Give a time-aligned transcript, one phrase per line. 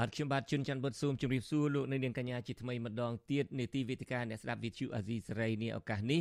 [0.00, 6.20] បាទខ្ញុំបាទជួនច័ន្ទបុតស៊ូមជម្រាបសួរលោកនៅនាងកញ្ញាជាថ្មីម្ដងទៀតនេតិវេទិកាអ្នកស្ដាប់វិទ្យុអាស៊ីសេរីនេះឱកាសនេះ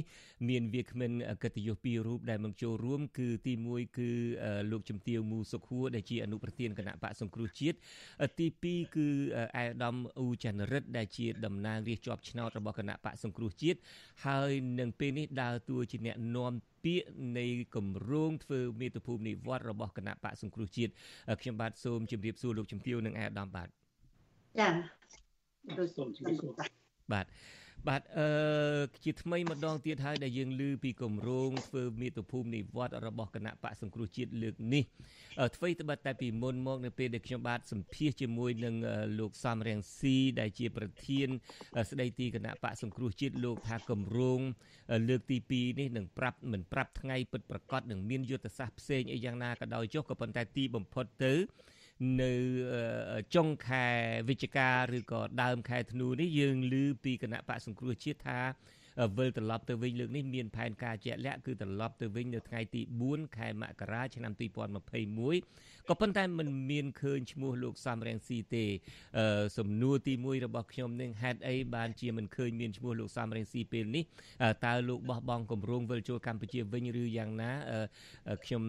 [0.50, 1.12] មានវាគ្មិន
[1.44, 4.10] កិត្តិយសពីររូបដែលមកចូលរួមគឺទី1គឺ
[4.72, 7.78] លោកជំទាវមូសុខហួរដែលជាអនុប្រធានគណៈបកសង្គ្រោះជាតិ
[8.40, 9.08] ទី2គឺ
[9.58, 13.80] អែដាមអ៊ូចាន់រិទ្ធដែលជាតំណាងរាជជាប់ឆ្នោតរបស់គណៈបកសង្គ្រោះជាតិ
[14.26, 17.08] ហើយនឹងពេលនេះដើរតួជាអ្នកនាំ ពាក្យ
[17.38, 20.92] នៃគម្រោងធ្វើមេត្តាភូមិនិវត្តរបស់គណៈបកសង្គ្រោះជាតិ
[21.42, 23.68] ខ្ញុំបាទសូមជម្រាបសួរលោកជំទាវនិងអាដាមបាទ
[24.60, 24.70] ចា
[25.80, 26.52] ដូចសូមជម្រាបសួរ
[27.14, 27.26] បាទ
[27.88, 28.28] បាទអឺ
[29.04, 34.84] ជាថ្មីម្ដងទៀតហើយដែលយើងឮពីគម្រោងធ្វើមាតុភូមិនិវត្តរបស់គណៈបកសង្គ្រោះជាតិលើកនេះ
[35.40, 38.76] អ្វីត្បិតតែពីមុនមកនៅពេលដែលខ្ញុំបាទសម្ភាសជាមួយនឹង
[39.20, 41.28] លោកសំរៀងស៊ីដែលជាប្រធាន
[41.90, 44.40] ស្ដីទីគណៈបកសង្គ្រោះជាតិលោកថាគម្រោង
[45.10, 51.34] លើកទី2នេះនឹងប្រាប់មិនប្រាប់ថ្ងៃពិតប្រាកដនឹងមានយុទ្ធសាស្ត្រផ្សេងអីយ៉ាងណាក៏ដោយចុះក៏ប៉ុន្តែទីបំផុតទៅ
[52.22, 52.34] នៅ
[53.36, 53.88] ចុងខែ
[54.30, 58.40] វិច្ឆិកាឬក៏ដើមខែធ្នូនេះយើងឮពីគណៈបកសង្គ្រោះជាតិថា
[59.18, 68.66] វិលត្រឡប់ទៅវិញលើកនេះមានផែនការជាក់លាក់គឺត្រឡប់ទៅវិញនៅថ្ងៃទី4ខែមករាឆ្នាំ2021ក៏ប៉ុន្តែมันមានឃើញឈ្មោះលោកសំរងស៊ីទេ
[69.58, 74.04] សំណួរទី1របស់ខ្ញុំនឹងហេតុអីបានជាមិនឃើញមានឈ្មោះលោកសំរងស៊ីពេលនេះ
[74.66, 77.52] តើលោកបោះបង់គម្រោងវិលចូលកម្ពុជាវិញឬយ៉ាងណា
[78.44, 78.62] ខ្ញុំ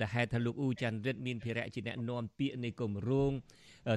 [0.00, 3.32] ដែលហេតុថាលោកអ៊ូច័ន្ទរិទ្ធមានភារៈជាអ្នកនាំពាក្យនៃគម្រោង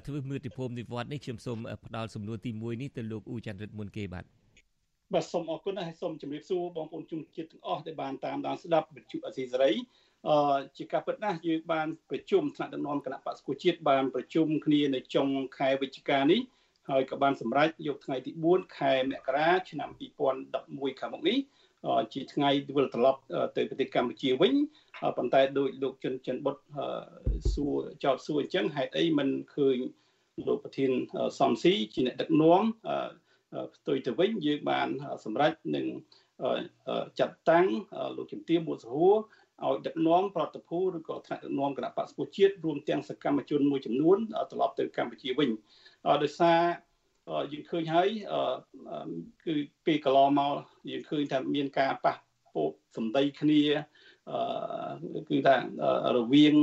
[0.05, 4.25] ធ្វើមើលទីភូមិនិវត្តនេះខ្ញុំសូមផ្ដល់សំណួរទី1នេះទៅលោកអ៊ូច័ន្ទរិទ្ធមុនគេបាទ
[5.13, 9.71] បាទសូមអរគុណហើយសូមជម្រាបសួរបងប្អូនជនជាតិទាំងអស់ដែលបានតាមដានស្ដាប់វិទ្យុអសីសេរី
[10.27, 16.41] អឺជាការពិតណាស់យើងបានប្រជុំថ្នាក់ដឹកនាំគណៈបក្សប្រជាជាតិបានប្រជុំគ្នានៅចុងខែវិច្ឆិកានេះ
[16.89, 19.89] ហើយក៏បានសម្រេចយកថ្ងៃទី4ខែមករាឆ្នាំ
[20.45, 21.37] 2011ខាងមុខនេះ
[22.13, 23.21] ជាថ្ងៃវិលត្រឡប់
[23.57, 24.53] ទៅប្រទេសកម្ពុជាវិញ
[25.17, 26.55] ប៉ុន្តែដោយលោកជុនចិនបុត
[27.53, 29.77] សួរចោតសួរអញ្ចឹងហេតុអីមិនឃើញ
[30.47, 30.91] លោកប្រធាន
[31.39, 32.63] សំស៊ីជាអ្នកដឹកនាំ
[33.75, 34.87] ផ្ទុយទៅវិញយើងបាន
[35.25, 35.85] សម្រេចនឹង
[37.19, 37.67] ចាត់តាំង
[38.17, 39.15] លោកជំទាវមួសហួរ
[39.65, 44.17] ឲ្យដឹកនាំប្រតិភូឬក៏ថ្នាក់ដឹកនាំគណៈបក្សប្រជាជាតិរួមទាំងសកម្មជនមួយចំនួន
[44.51, 45.49] ត្រឡប់ទៅកម្ពុជាវិញ
[46.23, 46.61] ដោយសារ
[47.51, 48.09] យើងឃើញហើយ
[49.45, 50.53] គឺពេលកន្លងមក
[50.89, 52.15] យើងឃើញថាមានការប៉ះ
[52.55, 53.61] ពោកសម្ដីគ្នា
[55.29, 55.55] គឺថា
[56.17, 56.55] រវាង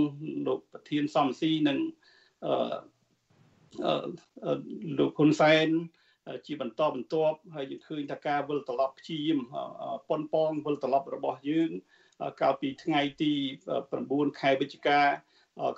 [0.47, 1.79] លោកប្រធានសំស៊ីនិង
[4.99, 5.69] លោកហ៊ុនសែន
[6.47, 9.41] ជាបន្តបន្ទាប់ហើយយើងឃើញថាការវិលត្រឡប់ព្យាយាម
[10.09, 11.71] ប៉ុនប៉ងវិលត្រឡប់របស់យើង
[12.41, 13.33] កាលពីថ្ងៃទី
[13.87, 15.01] 9ខែវិច្ឆិកា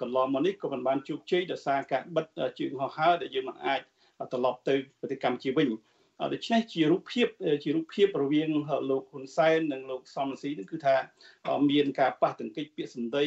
[0.01, 2.27] កន្លងមកនេះក៏មិនបានជោគជ័យដោយសារការបិទ
[2.59, 3.81] ជើងហោះហើរដែលយើងមិនអាច
[4.33, 5.69] ត្រឡប់ទៅប្រទេសកម្ពុជាវិញ
[6.33, 7.27] ដូច្នេះជារូបភាព
[7.65, 8.51] ជារូបភាពរវាង
[8.91, 10.97] លោកហ៊ុនសែននិងលោកសំស៊ីនេះគឺថា
[11.71, 13.27] មានការប៉ះទង្គិចពាក្យសម្ដី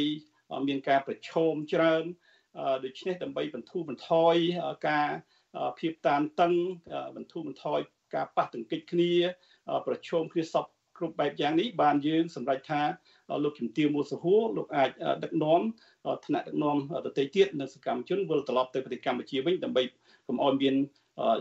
[0.68, 2.04] មានការប្រឈមច្រើន
[2.86, 4.36] ដូច្នេះដើម្បីបន្ធូរបន្ថយ
[4.90, 5.10] ការ
[5.80, 6.54] ភាពតានតឹង
[7.16, 7.80] បន្ធូរបន្ថយ
[8.16, 9.12] ការប៉ះទង្គិចគ្នា
[9.88, 10.66] ប្រឈមគ្នាសព
[10.98, 12.82] គ្រប់បែបយ៉ាងនេះបានយើងសម្រេចថា
[13.44, 14.90] លោកជំទាវមួសហួរលោកអាច
[15.24, 15.62] ដឹកនាំ
[16.26, 16.78] ថ្នាក់ដឹកនាំ
[17.08, 19.84] ដទៃទៀតនិងសកម្មជនវិលត្រឡប់ទៅប្រទេសកម្ពុជាវិញដើម្បី
[20.28, 20.76] កុំឲ្យមាន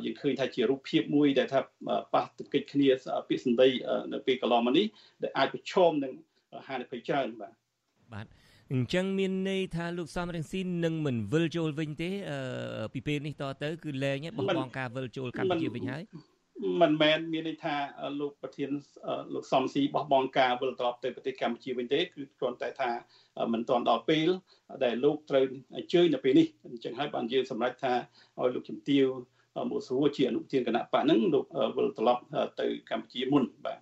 [0.05, 1.61] យើងឃើញថាជារូបភាពមួយដែលថា
[2.15, 2.89] ប៉ះទង្គិចគ្នា
[3.29, 3.69] ពាក្យសម្ដី
[4.13, 4.87] នៅពេលកន្លងមកនេះ
[5.23, 6.13] ដែលអាចប្រឈមនឹង
[6.69, 7.55] ហានិភ័យច្រើនបាទ
[8.13, 8.27] បាទ
[8.73, 12.11] អញ្ចឹងមានន័យថាលោកសំរងស៊ីនឹងមិនវិលចូលវិញទេ
[12.95, 16.03] ពីពេលនេះតទៅគឺលែងបោះបង់ការវិលចូលកម្ពុជាវិញហើយ
[16.83, 17.75] មិនមែនមានន័យថា
[18.21, 18.71] លោកប្រធាន
[19.35, 22.91] លោកសំស៊ីបោះបង់ការវិលត្រឡប់ទៅប្រទេសកម្ពុជាវិញទេគឺគ្រាន់តែថា
[23.53, 24.29] មិនទាន់ដល់ពេល
[24.85, 25.45] ដែលលោកត្រូវ
[25.77, 27.93] អញ្ជើញនៅពេលនេះអញ្ចឹងហើយបានយើងសម្រេចថា
[28.39, 29.07] ឲ្យលោកជំទាវ
[29.71, 31.45] មកស្រួលជាអនុប្រធានគណៈបកហ្នឹងលោក
[31.77, 32.23] វិលត្រឡប់
[32.61, 33.79] ទៅកម្ពុជាមុនបាទ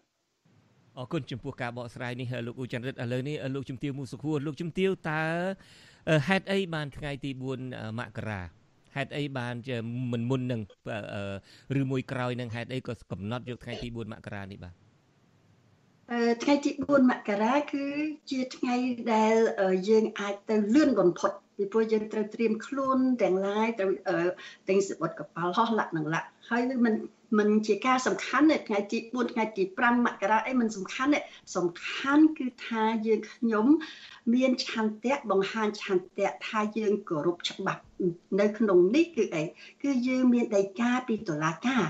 [0.99, 5.23] អរគុណចំពោះការបកស្រាយនេះលោកអ៊ូចន្ទរិទ្ធឥឡូវនេះលោកជំទាវមូសុខួរលោកជំទាវតើ
[6.29, 7.31] ហេតុអីបានថ្ងៃទី
[7.65, 8.41] 4មករា
[8.97, 9.77] ហេតុអីបានជា
[10.13, 10.61] មិនមុននឹង
[11.81, 14.75] ឬមួយក្រោយនឹងហេតុអីក៏កំណត់យកថ្ងៃទី4មករានេះបាទ
[16.13, 17.85] អឺថ្ងៃទី4មករាគឺ
[18.31, 18.77] ជាថ្ងៃ
[19.15, 19.35] ដែល
[19.89, 23.91] យើងអាចទៅលឿនបំផុតពីព្រោះយើងត្រូវត្រៀមខ្លួនទាំងឡាយត្រូវ
[24.69, 26.95] ទាំងសបុតកប៉ាល់ហោះលក្ខនឹងលក្ខហើយមិន
[27.39, 31.21] មិនជាការសំខាន់ទេថ្ងៃទី4ថ្ងៃទី5មករាអីមិនសំខាន់ទេ
[31.57, 33.67] សំខាន់គឺថាយើងខ្ញុំ
[34.35, 37.83] មានឆន្ទៈបង្ហាញឆន្ទៈថាយើងគោរពច្បាប់
[38.41, 39.45] នៅក្នុងនេះគឺអី
[39.83, 41.85] គឺយើងមានដីកាពីតុលាការ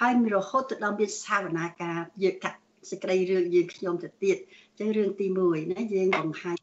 [0.00, 2.58] ហើយមានរហូតទៅដល់មានសាវនាការយើងកាត់
[2.90, 4.36] សេចក្តីរឿងយើងខ្ញុំទៅទៀត
[4.68, 6.56] អញ្ចឹងរឿងទី1ណាយើងបង្ហាញ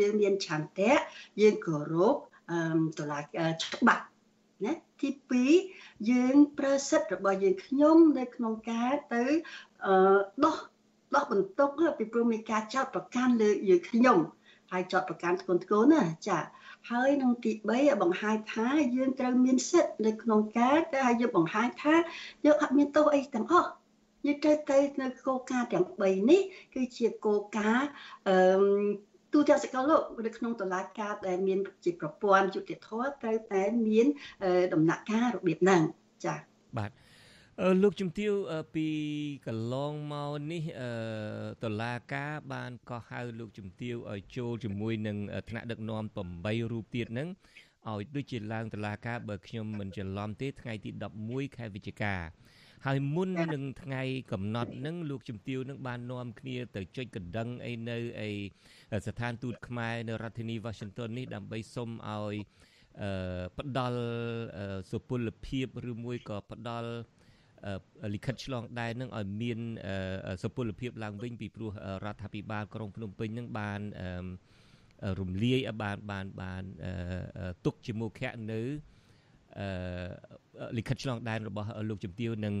[0.00, 0.92] យើងមានឆន្ទៈ
[1.40, 2.16] យើងគោរព
[2.50, 2.58] អឺ
[2.98, 4.04] តុលាការច្បាប់
[4.64, 5.10] ណាទី
[5.60, 9.24] 2យើងប្រើសិទ្ធិរបស់យើងខ្ញុំនៅក្នុងការទៅ
[9.86, 10.56] អឺដោះ
[11.14, 11.68] ដោះបន្ទុក
[11.98, 14.18] ពីព្រោះមានការចោទប្រកាន់លើយើងខ្ញុំ
[14.72, 16.38] ហើយចោទប្រកាន់ធ្ងន់ធ្ងរណាចា
[16.90, 21.94] ហើយនឹងទី3បង្ហាញថាយើងត្រូវមានសិទ្ធិនៅក្នុងការតែឲ្យយើងបង្ហាញថា
[22.44, 23.70] យើងអត់មានទោសអីទាំងអស់
[24.26, 26.40] យើងត្រូវទៅនៅគោលការណ៍ទាំង3នេះ
[26.74, 27.88] គឺជាគោលការណ៍
[28.28, 28.36] អឺ
[29.32, 32.88] ទូទាំងសកលលោកនៅក្នុងតឡាការដែលមានជាប្រព័ន្ធយុតិធធ
[33.22, 34.06] ត្រូវតែមាន
[34.74, 35.80] ដំណាក់កាលរបៀបហ្នឹង
[36.24, 36.38] ចា៎
[36.78, 36.90] បាទ
[37.82, 38.32] លោកជំទាវ
[38.74, 38.86] ពី
[39.46, 40.62] កន្លងមកនេះ
[41.64, 45.16] តឡាការបានកោះហៅលោកជំទាវឲ្យចូលជាមួយនឹង
[45.48, 46.04] ថ្នាក់ដឹកនាំ
[46.38, 47.28] 8រូបទៀតហ្នឹង
[47.90, 50.90] ឲ្យដូចជាឡើងតឡាការបើខ្ញុំមិនច្រឡំទេថ្ងៃទី
[51.24, 52.14] 11ខែវិច្ឆិកា
[52.86, 54.02] ហើយមុននឹងថ្ងៃ
[54.32, 58.30] កំណត់នឹងលោកជំទាវនឹងបាននាំគ្នាទៅចុចកណ្ដឹងអីនៅអី
[59.06, 62.34] ស្ថានទូតខ្មែរនៅរដ្ឋធានី Washington នេះដើម្បីសុំឲ្យ
[63.58, 64.00] ផ្ដល់
[64.90, 66.90] សុពលភាពឬមួយក៏ផ្ដល់
[68.14, 69.58] លិខិតឆ្លងដែននឹងឲ្យមាន
[70.42, 71.70] សុពលភាពឡើងវិញពីព្រោះ
[72.04, 73.80] រដ្ឋាភិបាលក្រុងភ្នំពេញនឹងបាន
[75.20, 76.62] រំលាយបានបានបាន
[77.64, 78.62] ទុកជាមុខៈនៅ
[80.78, 82.54] លិខិតឆ្លងដែនរបស់លោកជំទាវនិង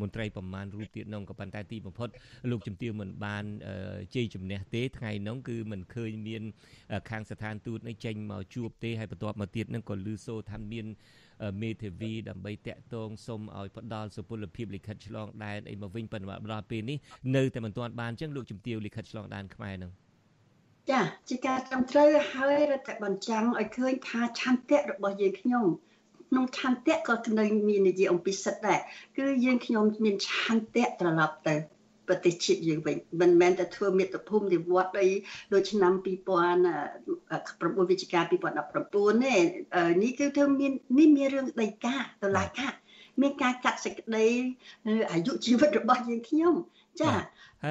[0.00, 2.08] មន្ត្រីប្រមាណរូបទៀតនោះក៏ប៉ុន្តែទីបំផុត
[2.50, 3.44] លោកជំទាវមិនបាន
[4.14, 6.42] ជ័យជំនះទេថ្ងៃនោះគឺមិនឃើញមាន
[7.10, 10.86] ខាងស្ថានទូតនេះចេញមកជួបទេហើយបន្ទាប់មកទៀតនឹងក៏លឺសូថាមាន
[11.62, 16.98] មេធាវីដើម្បីតាក់ទងសុំឲ្យផ្ដល់សុពលភាពលិខិតឆ្លងដែនអីមកវិញប៉ុន្តែដល់ពេលនេះ
[17.36, 19.92] នៅតែមិនទាន់បានអញ្ចឹងលោកជំទាវលិខិតឆ្លងដែនខ្មែរនឹង
[20.90, 25.66] ចាជាការត្រឹមត្រូវហើយរដ្ឋបញ្ចាំងឲ្យឃើញថាឆន្ទៈរបស់យើងខ្ញុំ
[26.30, 28.80] ក្នុងឆន្ទៈក៏នៅមាននិយាយអំពីសិទ្ធដែរ
[29.16, 31.54] គឺយើងខ្ញុំមានឆន្ទៈត្រឡប់ទៅ
[32.08, 35.08] ប្រទេសជាតិយើងវិញមិនមែនតែធ្វើមេត្តភូមិនិវត្តអី
[35.52, 39.34] ដូចឆ្នាំ2009វិច្ឆិកា2019ទេ
[40.02, 42.68] នេះគឺធ្វើមាននេះមានរឿងដីកាតឡាកា
[43.20, 44.26] មានការកាត់សេចក្តី
[45.12, 46.54] អាយុជីវិតរបស់យើងខ្ញុំ
[47.00, 47.12] ចា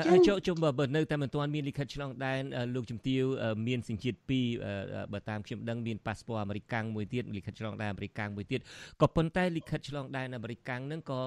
[0.10, 2.42] ហើយចូលជុំបើនៅតែមិនទាន់មានលិខិតឆ្លងដែន
[2.76, 3.24] លោកជំទាវ
[3.68, 4.18] មានសញ្ជាតិ
[4.64, 8.60] 2បើតាមខ្ញុំដឹងមានប៉ាសពតអាមេរិកកាំងមួយទៀតលិខិតឆ្លងដែនអាមេរិកកាំងមួយទៀត
[9.02, 11.22] ក៏ប៉ុន្តែលិខិតឆ្លងដែនអាមេរិកកាំងហ្នឹងក៏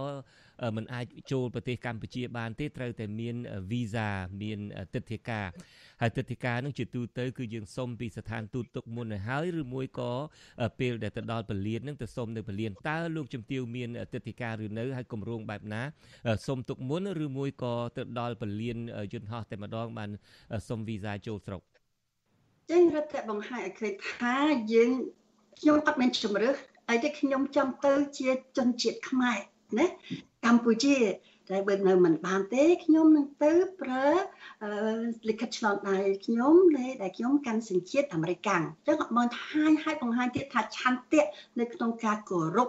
[0.77, 3.37] មិនអាចចូលប្រទេសកម្ពុជាបានទេត្រូវតែមាន
[3.71, 4.09] វីសា
[4.43, 4.59] មាន
[4.95, 5.47] ទិដ្ឋាការ
[6.01, 10.13] ហើយទិដ្ឋាការនឹងជាទូទៅគឺយើងសុំពីស្ថានទូតទុកមុនទៅហើយឬមួយក៏
[10.81, 15.83] ពេលដែលទៅដល់ពលាននឹងទៅសុំនៅពលានតើលោកជំទាវមានទិដ្ឋាការឬនៅហើយគម្រោងបែបណា
[16.47, 18.79] សុំទុកមុនឬមួយក៏ទៅដល់ពលាន
[19.13, 20.11] យន្តហោះតែម្ដងបាន
[20.69, 21.63] សុំវីសាចូលស្រុក
[22.71, 24.37] ចេញរដ្ឋបង្ហាញឲ្យឃើញថា
[24.73, 24.91] យើង
[25.59, 26.57] ខ្ញុំអត់មានជំរឿស
[26.91, 29.39] អីទេខ្ញុំចង់ទៅជាជនជាតិខ្មែរ
[29.79, 29.87] ណា
[30.47, 30.97] កម្ពុជា
[31.51, 34.07] តែបើនៅមិនបានទេខ្ញុំនឹងទៅប្រើ
[35.29, 41.27] លិខិតឆ្លងដៃខ្ញុំដែលខ្ញុំកាន់សញ្ជាតិអាមេរិកអញ្ចឹងមកហាញឲ្យបង្ហាញទៀតថាឆន្ទៈ
[41.61, 42.69] នៅក្នុងការគោរព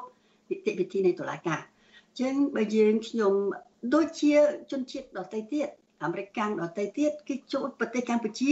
[0.50, 3.34] នីតិវិធីនៃតុលាការអញ្ចឹងបើយើងខ្ញុំ
[3.96, 4.34] ដូចជា
[4.72, 5.68] ជនជាតិដទៃទៀត
[6.04, 8.52] អាមេរិកកាំងដទៃទៀតគឺចូលប្រទេសកម្ពុជា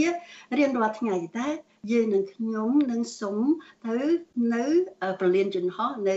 [0.58, 1.48] រៀងរាល់ថ្ងៃតែ
[1.90, 3.36] យើងនឹងខ្ញុំនឹងសុំ
[3.86, 3.98] ទៅ
[4.54, 4.64] នៅ
[5.20, 6.16] ប្រលានយន្តហោះនៅ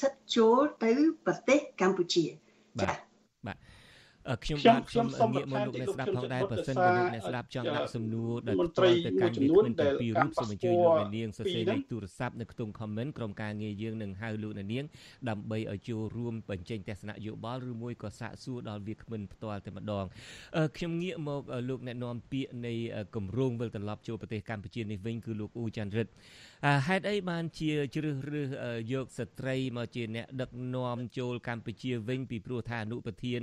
[0.00, 0.92] សិទ្ធចូលទៅ
[1.26, 2.24] ប្រទេសកម្ពុជា
[2.82, 3.07] ចា៎
[4.44, 14.84] ខ្ញុំបាទខ្ញុំងាកមកលោកអ្នកស្ដាប់ផងដែរបើសិនជាលោកអ្នកស្ដាប់ចង់ដាក់សំណួរដែលផ្ទាល់ទៅកាន់វាគ្មិនតែពីររូបសូមអញ្ជើញលោកអ្នកនាងសរសេរលេខទូរស័ព្ទនៅក្នុង comment ក្រុមការងារយើងនឹងហៅលោកអ្នកនាង
[15.28, 20.04] ដើម្បីឲ្យចូលរួមបញ្ចេញទស្សនៈយោបល់ឬមួយក៏សាកសួរដល់វាគ្មិនផ្ទាល់តែម្ដង
[20.76, 22.74] ខ្ញុំងាកមកលោកអ្នកនាំពាក្យនៃ
[23.16, 26.12] គម្រោងវិលត្រឡប់ចូលប្រទេសកម្ពុជានេះវិញគឺលោកអ៊ូចាន់រិទ្ធ
[26.86, 28.48] ហេតុអីបានជាជ្រើសរើស
[28.92, 33.40] យកស្ត្រីមកជាអ្នកដឹកនាំចូលកម្ពុជាវិញពីព្រោះថាអនុប្រធាន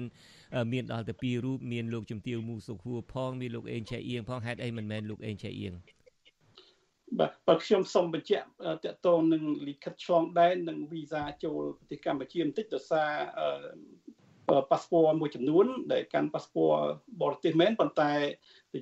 [0.74, 5.74] មានដល់ទៅពីររូបមានលោកជំទាវមូសុខួរផងមានលោកអេងឆៃអៀងផងហេតុអីមិនមែនលោកអេងឆៃអៀង
[7.20, 8.46] បាទបើខ្ញុំសូមបញ្ជាក់
[8.86, 13.10] តកតងនឹងលិខិតឆ្លងដែននិងវីសាចូលប្រទេសកម្ពុជាបន្តិចដោយសារ
[14.72, 16.72] ប៉ាសពតមួយចំនួន ដែលកាន់ប៉ាសពត
[17.22, 18.12] បរទេសមែនប៉ុន្តែ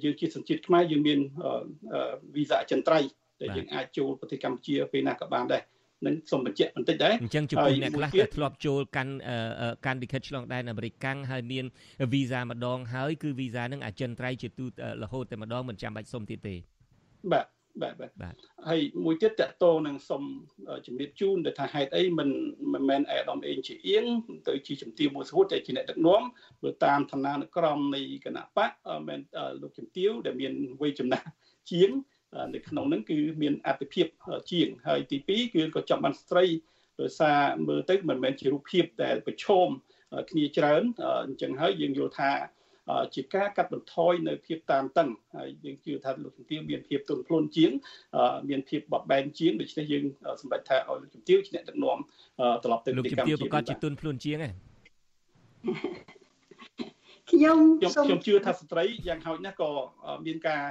[0.04, 1.20] យើងជាសញ្ជាតិខ្មែរយើងមាន
[2.36, 3.10] វីសាអចិន្ត្រៃយ៍
[3.44, 5.64] ដែលយើងអាចចូលប្រទេសកម្ពុជាពេលណាក៏បានដែរ
[6.08, 9.14] នឹងសូមបញ្ជាក់បន្តិចដែរអញ្ចឹងចំពោះអ្នកខ្លះដែលធ្លាប់ចូលកាន់
[9.86, 11.66] កាន់លិខិតឆ្លងដែនអាមេរិកកាំងហើយមាន
[12.14, 14.66] វីសាម្ដងហើយគឺវីសានឹងអចិន្ត្រៃយ៍ជាទូ
[15.04, 16.56] រហូតតែម្ដងមិនចាំបាច់សុំទៀតទេ
[17.34, 17.48] បាទ
[17.82, 18.36] បាទបាទ
[18.68, 20.24] ហើយមួយទៀតតកតនឹងសុំ
[20.86, 22.30] ជំរាបជូនដែលថាហេតុអីមិន
[22.74, 24.06] មិនមែនអេដាមអេងជាអៀង
[24.48, 26.22] ទៅជាជំទាវមួយស្រួតតែជាអ្នកដឹកនាំ
[26.60, 28.72] ព្រោះតាមឋានានុក្រមនៃគណៈបក
[29.08, 29.20] មែន
[29.62, 31.28] លោកជំទាវដែលមានវ័យចំណាស់
[31.72, 31.90] ជាង
[32.54, 34.08] នៅក្នុងហ្នឹងគឺមានអត្ថភាព
[34.52, 36.46] ជាងហើយទី2គឺក៏ចង់បានស្ត្រី
[37.02, 39.68] ដោយសារមើលទៅមិនមែនជារូបភាពដែលប្រឈម
[40.30, 40.84] គ្នាច្រើន
[41.28, 42.32] អញ្ចឹងហើយយើងយល់ថា
[43.16, 47.72] ជាការកាត់បន្ថយនៅភាពតានតឹងហើយយើងជឿថាលោកជំទាវមានភាពទន់ភ្លន់ជាង
[48.50, 50.04] មានភាពបបបែនជាងដូច្នេះយើង
[50.42, 51.98] សម្រេចថាឲ្យលោកជំទាវជាអ្នកដឹកនាំ
[52.64, 54.54] ត្រឡប់ទៅលោកជំទាវប្រកាសជាទន់ភ្លន់ជាងឯង
[57.32, 59.70] ខ្ញុំខ្ញុំខ្ញុំជឿថាស្ត្រីយ៉ាងហោចណាស់ក៏
[60.26, 60.62] មានការ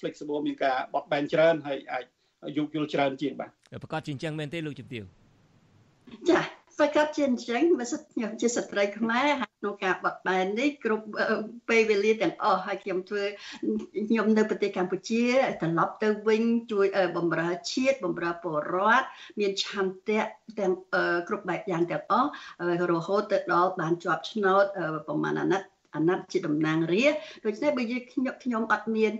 [0.00, 2.04] flexible មានការបត់បែនច្រើនហើយអាច
[2.56, 3.50] យោគយល់ច្រើនជាងបាទ
[3.82, 5.04] ប្រកាសជាអញ្ចឹងមែនទេលោកជំទាវ
[6.30, 6.40] ចា
[6.78, 11.06] ប្រកាសជាអញ្ចឹងបើសិនខ្ញុំជាស្ត្រីខ្មែរហើយក្នុងការបត់បែននេះគ្រប់
[11.68, 13.24] ពេលវេលាទាំងអស់ហើយខ្ញុំធ្វើ
[14.08, 15.24] ខ្ញុំនៅប្រទេសកម្ពុជា
[15.62, 16.42] ត្រឡប់ទៅវិញ
[16.72, 19.06] ជួយបំរើជាតិបំរើពលរដ្ឋ
[19.40, 20.22] មានឆន្ទៈ
[20.58, 20.74] ទាំង
[21.28, 22.28] គ្រប់បែបយ៉ាងទាំងអស់
[22.92, 24.64] រហូតទៅដល់បានជាប់ឆ្នោត
[25.06, 27.04] ប្រមាណអាណត្តិ អាណត្តិជាតំណាងរា
[27.44, 29.12] ដូច្នេះបើយើងខ្ញុំខ្ញុំអត់មាន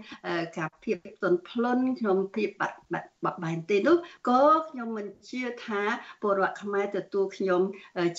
[0.58, 3.96] ការភាពទន់ភ្លន់ខ្ញុំភាពបាត់បាត់បាក់បែនទេនោះ
[4.28, 5.82] ក៏ខ្ញុំមិនជឿថា
[6.22, 7.60] ពលរដ្ឋខ្មែរទទួលខ្ញុំ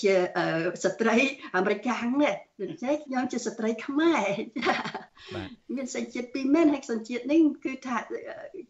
[0.02, 0.14] ជា
[0.84, 1.18] ស្ត្រី
[1.56, 4.26] អាមេរិកាំងនេះដូច្នេះខ្ញុំជាស្ត្រីខ្មែរ
[5.76, 7.98] មានសញ្ជាតិពីរមែនហើយសញ្ជាតិនេះគឺថា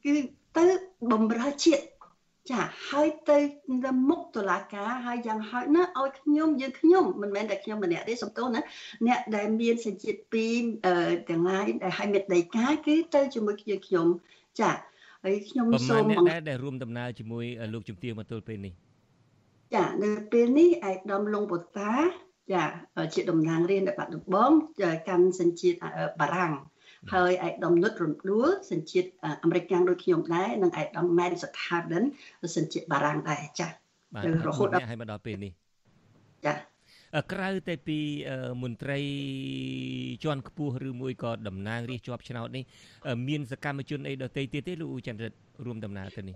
[0.05, 0.13] គឺ
[0.57, 0.65] ទៅ
[1.11, 1.83] បំរើជាតិ
[2.49, 3.37] ចាហើយទៅ
[4.09, 8.61] មុខតុលាការហើយយ៉ាងហោចណាស់ឲ្យខ្ញុំយើងខ្ញុំមិនមែនតែខ្ញុំម្នាក់ទេសំទោសណា
[9.07, 10.61] អ្នកដែលមានសញ្ជាតិពីរ
[11.29, 14.07] ទាំងឡាយដែលឲ្យមេដីកាគឺទៅជាមួយយើងខ្ញុំ
[14.61, 14.71] ចា
[15.23, 18.73] ហើយខ្ញុំសូមអ្នកដែលរួមដំណើរជាមួយលោកជំទាវមកទល់ពេលនេះ
[19.75, 21.93] ចានៅពេលនេះឯកឧត្តមលងពតា
[22.53, 22.63] ចា
[23.13, 24.51] ជាតំណាងរាជនៅបាត់ដំបង
[25.07, 25.77] កាន់សញ្ជាតិ
[26.19, 26.53] បារាំង
[27.13, 29.09] ហើយឯកឧត្តមនុតរំដួលសញ្ជាតិ
[29.43, 32.03] អាមេរិកដូចខ្ញុំដែរនិងឯកឧត្តមមែនសថាបិន
[32.57, 33.71] សញ្ជាតិបារាំងដែរចា៎
[34.47, 35.51] រហូតដល់ឲ្យមកដល់ពេលនេះ
[36.45, 36.57] ចា៎
[37.33, 37.99] ក្រៅតែពី
[38.63, 38.99] មន្ត្រី
[40.23, 42.63] ជាន់ខ្ពស់ឬមួយក៏តំណាងរាជជាប់ឆ្នោតនេះ
[43.27, 45.33] មានសកម្មជនអីដទៃទៀតទេលោកអ៊ូចន្ទរិត
[45.65, 46.35] រួមដំណើរទៅនេះ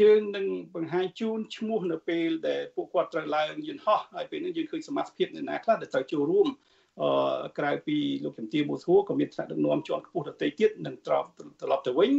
[0.00, 6.48] យើងនឹងបង្ហាញជូនឈ្មោះនៅពេលដែលពួកគាត់ត្រូវឡើងយន្តហោះហើយពេលនេះយើងឃើញសមាជិកនៅណាខ្លះដែលត្រូវចូលរួម
[7.58, 11.28] ក្រៅពីលោកជំទាវមូសហួរក៏មានថ្នាក់ដឹកនាំជាន់ខ្ពស់ដទៃទៀតនឹងត្រឡប់
[11.60, 12.12] ត្រឡប់ទៅវិញ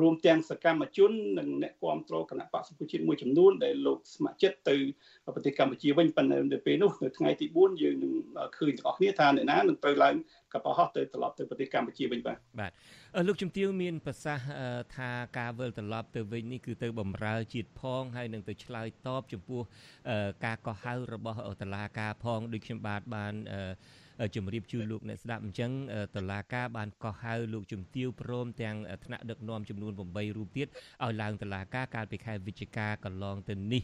[0.00, 4.76] រួមទាំងសកម្មជននិងអ្នកគាំទ្រគណៈបក្សប្រជាជាតិមួយចំនួនដែលលោកស្ម័គ្រចិត្តទៅ
[5.34, 8.12] ប្រទេសកម្ពុជាវិញប៉ុន្តែនៅពេលនោះនៅថ្ងៃទី4យើងនឹង
[8.58, 10.14] ឃើញទាំងអស់គ្នាថាអ្នកណានឹងត្រូវឡើង
[10.52, 12.72] កប៉ាល់ហោះទៅត្រឡប់ទៅប្រទេសកម្ពុជាវិញបាទបាទ
[13.28, 14.46] លោកជំទាវមានប្រសាសន៍
[14.96, 19.62] ថាការវិលត្រឡប់ទៅវិញនេះគឺទៅបំរើជាតិផងហើយនឹងទៅឆ្លើយតបចំពោះ
[20.44, 23.34] ការកោះហៅរបស់តឡាការផងដូចខ្ញុំបាទបាន
[24.34, 25.70] ជម្រាបជូនលោកអ្នកស្ដាប់អញ្ចឹង
[26.16, 30.66] តឡាការបានកោះហៅលោកជំទាវព្រមទាំងថ្នាក់ដឹកនាំចំនួន8រូបទៀត
[31.04, 33.82] ឲ្យឡើងតឡាការកាលពីខែវិច្ឆិកាកន្លងទៅនេះ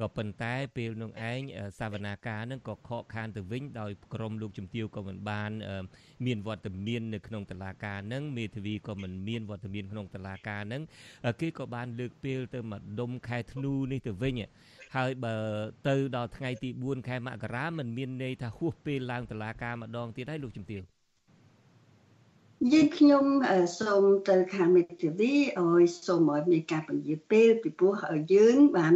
[0.00, 1.40] ក៏ប៉ុន្តែពេលនោះឯង
[1.78, 5.50] សវនាការនឹងក៏ខកខានទៅវិញដោយក្រុមលោកជំទាវក៏មិនបាន
[6.26, 10.82] មានវត្តមាននៅក្នុងតឡាការនឹងមេធាវីក៏មិនមានវត្តមានក្នុងតឡាការនឹង
[11.40, 14.34] គេក៏បានលើកពេលទៅម្ដុំខែធ្នូនេះទៅវិញ
[14.94, 15.36] ហើយបើ
[15.88, 20.82] ទៅដល់ថ្ងៃទី4ខែមករាមិនមានន័យថាហួសពេលឡើងតឡាការម្ដងទៀតហើយលោកជំទាវ
[22.72, 23.24] យើងខ្ញុំ
[23.80, 27.94] សូមទៅខាងមេធាវីឲ្យសូមឲ្យមានការពន្យាពេលពីព្រោះ
[28.34, 28.94] យើងបាន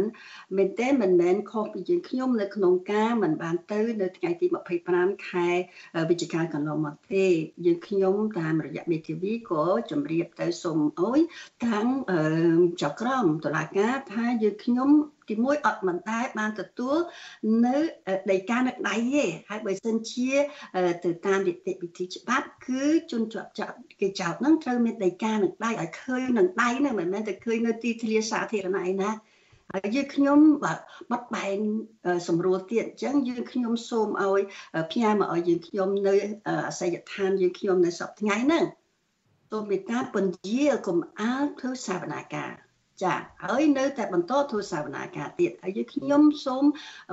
[0.57, 4.45] មែនតើមិនមែនខុសពីយើងខ្ញុំនៅក្នុងការមិនបានទៅនៅថ្ងៃទី
[4.87, 5.49] 25ខែ
[6.09, 7.25] វិច្ឆិកាកន្លងមកទេ
[7.65, 11.19] យើងខ្ញុំតាមរយៈមេធាវីក៏ជម្រាបទៅសូមអើយ
[11.65, 11.87] ខាង
[12.81, 14.89] ចៅក្រមតុលាការថាយើងខ្ញុំ
[15.31, 16.97] ទីមួយអត់មិនដែរបានទទួល
[17.65, 17.77] នៅ
[18.31, 20.31] ដីកានៅដៃទេហើយបើសិនជា
[21.05, 29.11] ទៅតាមនីតិវិធីច្បាប់គឺជនជាប់ចោតគេចោតហ្នឹងត្រូវមានដីកានឹងដៃឲ្យឃើញនឹងដៃហ្នឹងមិនមែនតែឃើញនៅទីធ្លាសាធារណៈឯណា
[29.73, 30.79] ហើយយើងខ្ញុំបាទ
[31.11, 31.59] បាត់បែន
[32.27, 34.41] សម្រួលទៀតអញ្ចឹងយើងខ្ញុំសូមឲ្យ
[34.91, 36.15] ផ្ញើមកឲ្យយើងខ្ញុំនៅ
[36.47, 38.63] អាសយដ្ឋានយើងខ្ញុំនៅសប្តាហ៍ថ្ងៃហ្នឹង
[39.51, 42.51] សូមមេត្តាពន្យាកុំអាលធ្វើសាវនាការ
[43.03, 46.63] ចាហើយនៅតែបន្តធ្វើសាវនាការទៀតហើយយើងខ្ញុំសូម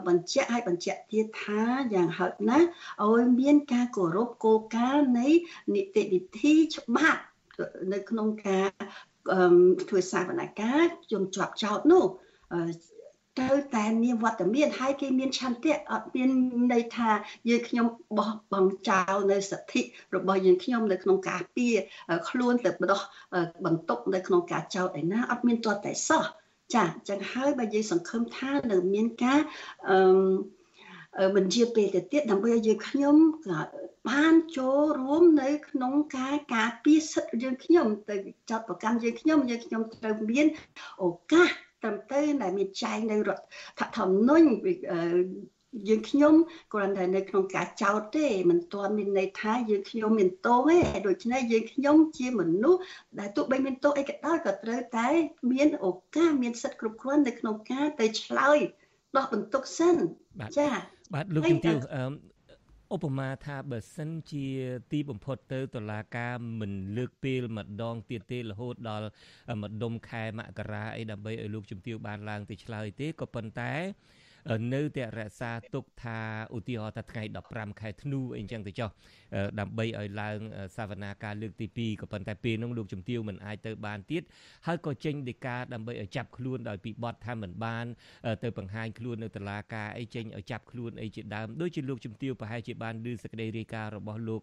[0.08, 1.62] បញ្ជាក់ឲ្យបញ្ជាក់ទៀតថា
[1.94, 2.66] យ៉ាងហោចណាស់
[3.04, 5.28] ឲ្យមានការគោរពគោលការណ៍នៃ
[5.74, 7.22] នីតិវិធីច្បាប់
[7.92, 8.68] នៅក្នុងការ
[9.88, 12.04] ធ្វើសាវនាការជំជាប់ចោតនោះ
[13.38, 16.30] ត្រូវតែមានវត្តមានហើយគេមានឆន្ទៈអត់មាន
[16.72, 17.10] ន័យថា
[17.48, 17.86] យើងខ្ញុំ
[18.18, 19.80] បោះបង់ចោលនៅសិទ្ធិ
[20.16, 21.68] របស់យើងខ្ញុំនៅក្នុងការពៀ
[22.28, 23.00] ខ្លួនទៅបដោះ
[23.64, 26.24] បន្ទុកនៅក្នុងការចោទឯណាអត់មានទាល់តែសោះ
[26.74, 29.40] ចាអញ្ចឹងហើយបើយើងសង្ឃឹមថានឹងមានការ
[29.88, 33.16] អឺបញ្ជាពេលទៅទៀតដើម្បីឲ្យយើងខ្ញុំ
[34.10, 38.16] បានចូលរួមនៅក្នុងការការពារសិទ្ធិយើងខ្ញុំទៅ
[38.50, 40.46] ចាត់ប្រកាន់យើងខ្ញុំយើងខ្ញុំត្រូវមាន
[41.02, 41.48] ឱកាស
[41.82, 44.48] ត្រឹមត្រូវដែលមានចែងនៅរដ្ឋធម្មនុញ្ញ
[45.88, 46.34] យើងខ្ញុំ
[46.72, 52.80] គ្រាន់តែនៅក្នុងការចោទទេមិនទាន់មានន័យថាយើងខ្ញុំមានទោសទេដូច្នេះយើងខ្ញុំជាមនុស្ស
[53.18, 55.08] ដែលទោះបីមានទោសអីក៏ដោយក៏ត្រូវតែ
[55.52, 58.58] មានឱកាសមានសិទ្ធិគ្រប់គ្រាន់នៅក្នុងការទៅឆ្លើយ
[59.16, 59.96] ដោះបន្ទុកសិន
[60.58, 60.68] ចា
[61.14, 61.76] បាទលោកជំទាវ
[62.94, 64.46] ឧបមាថាបើសិនជា
[64.92, 69.08] ទីបំផុតទៅតុលាការមិនលើកពេលម្ដងទៀតទេរហូតដល់
[69.62, 73.72] ម្ដុំខែមករាអីដើម្បីឲ្យលោកជំទាវបានឡើងទៅឆ្លើយទេក៏ប៉ុន្តែ
[74.74, 76.18] នៅតែរក្សាទុកថា
[76.56, 78.90] ឧទាហរណ៍ថាថ្ងៃ15ខែធ្នូអីចឹងទៅចុះ
[79.60, 80.38] ដើម្បីឲ្យឡើង
[80.76, 84.22] សវនាការលើកទី2ក៏ប៉ុន្តែពេលនោះលោកជំទាវមិនអាចទៅបានទៀត
[84.66, 87.86] ហើយក៏ចេញដីកាដើម្បីឲ្យចាប់ខ្លួនដោយពីបទថាមិនបាន
[88.42, 94.40] ទៅបង្ហាញខ្លួននៅតុលាការអីចេញឲ្យចាប់ខ្លួនអីជាដើមដូចជាលោកជំទាវប្រហែលជាបានឮសេចក្តីរាយការណ៍របស់លោក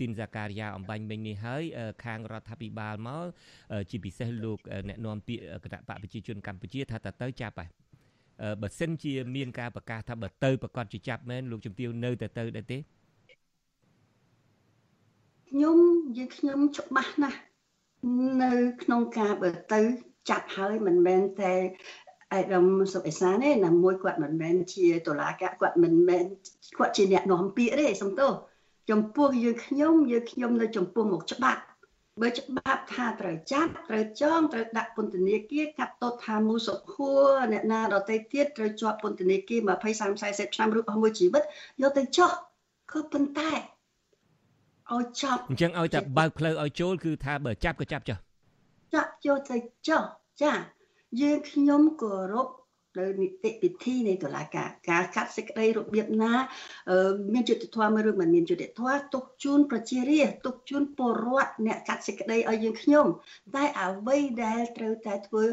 [0.00, 1.62] ទីនសាការីយ៉ាអំបញ្ញមិញនេះហើយ
[2.04, 3.26] ខាងរដ្ឋាភិបាលមក
[3.90, 4.58] ជាពិសេសលោក
[4.88, 7.83] អ្នកនាំពាក្យគណៈបកប្រជាជនកម្ពុជាថាតើទៅចាប់ហើយ
[8.62, 12.78] បើសិនជាមានការប្រកាសថាបើទៅប្រកាសជាចាប់មែនលោកជំទាវនៅតែទៅដែរទេ
[15.50, 15.78] ខ្ញុំ
[16.16, 17.38] យើងខ្ញុំច្បាស់ណាស់
[18.42, 19.80] នៅក្នុងការបើទៅ
[20.30, 21.54] ចាប់ហើយមិនមែនតែ
[22.32, 26.24] អៃរំសុអេសានទេណាមួយគាត់មិនមែនជាតុលាការគាត់មិនមែន
[26.78, 28.32] គាត់ជាអ្នកនាំពាក្យទេសំទោស
[28.90, 31.60] ចំពោះយើងខ្ញុំយើងខ្ញុំនៅចំពោះមុខច្បាប់
[32.22, 41.42] បើច្បាប់ថាត្រូវចាប់ត្រូវចងត្រូវដាក់ពន្ធនាគារកាត់ទោសថាមូសុខួរអ្នកណាដទៃទៀតត្រូវជាប់ពន្ធនាគារ20 30 40ឆ្នាំឬអស់មួយជីវិត
[41.82, 42.30] យកទៅចោះ
[42.92, 43.52] គឺប៉ុន្តែ
[44.92, 48.18] ឲ្យចាប់អញ្ចឹងឲ្យតែបើកផ្លូវឲ្យចូល គឺថាបើចាប់ក៏ចាប់ចុះ
[48.94, 49.56] ចាប់យកទៅ
[49.88, 50.02] ចោះ
[50.42, 50.52] ចា
[51.20, 52.48] យើងខ្ញុំគោរព
[52.98, 56.32] នៅនីតិវិធីនៃតុលាការការកាត់សេចក្តីរបៀបណា
[57.34, 63.06] មានយុត្តិធម៌ឬមិនមានយុត្តិធម៌ទុកជូនប្រជារាស្ត្រទុកជូនពលរដ្ឋអ្នកកាត់សេចក្តីឲ្យយើងខ្ញុំ
[63.54, 65.44] តែអ្វីដែលត្រូវតែធ្វើ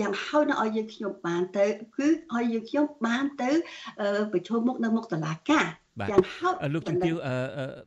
[0.00, 1.66] យ៉ាងហោចនៅឲ្យយើងខ្ញុំបានទៅ
[1.96, 3.50] គឺឲ្យយើងខ្ញុំបានទៅ
[4.32, 5.66] ប្រជុំមុខនៅមុខតុលាការ
[6.10, 7.14] យ៉ាងហោចលោកជំទាវ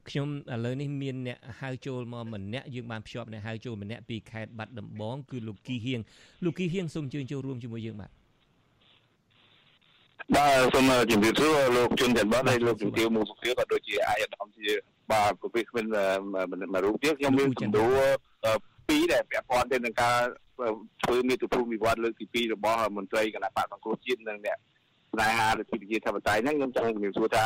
[0.10, 6.00] ខ្ញុំឥឡូវនេះមានអ្នកហៅចូលមកម្នាក់យើងបានភ្ជាប់អ្នកហៅចូលម្នាក់ពីខេត្តបាត់ដំបងគឺលោកគីហៀង
[6.46, 8.12] លោកគីហៀងសូមអញ្ជើញចូលរួមជាមួយយើងបាទ
[10.32, 14.68] បាទសូមជំរាបសួរលោកជុនច័ន្ទបាទហើយលោកជំទាវមូសុភាក៏ដូចជាអាយដាមជា
[15.12, 15.86] បាទប្រភេទគ្មាន
[16.74, 17.88] មួយរូបទៀតខ្ញុំមានគំរូ
[18.90, 20.18] ពីរដែលពាក់ព័ន្ធទៅនឹងការ
[21.04, 24.58] ធ្វើមាតុភូមិវិវត្តលើកទី2របស់មន្ត្រីគណៈបកសង្គ្រោះជាតិនិងអ្នក
[25.14, 27.46] ស្នេហារដ្ឋាភិបាលធិបតេយ្យហ្នឹងខ្ញុំចង់ជំរាបសួរថា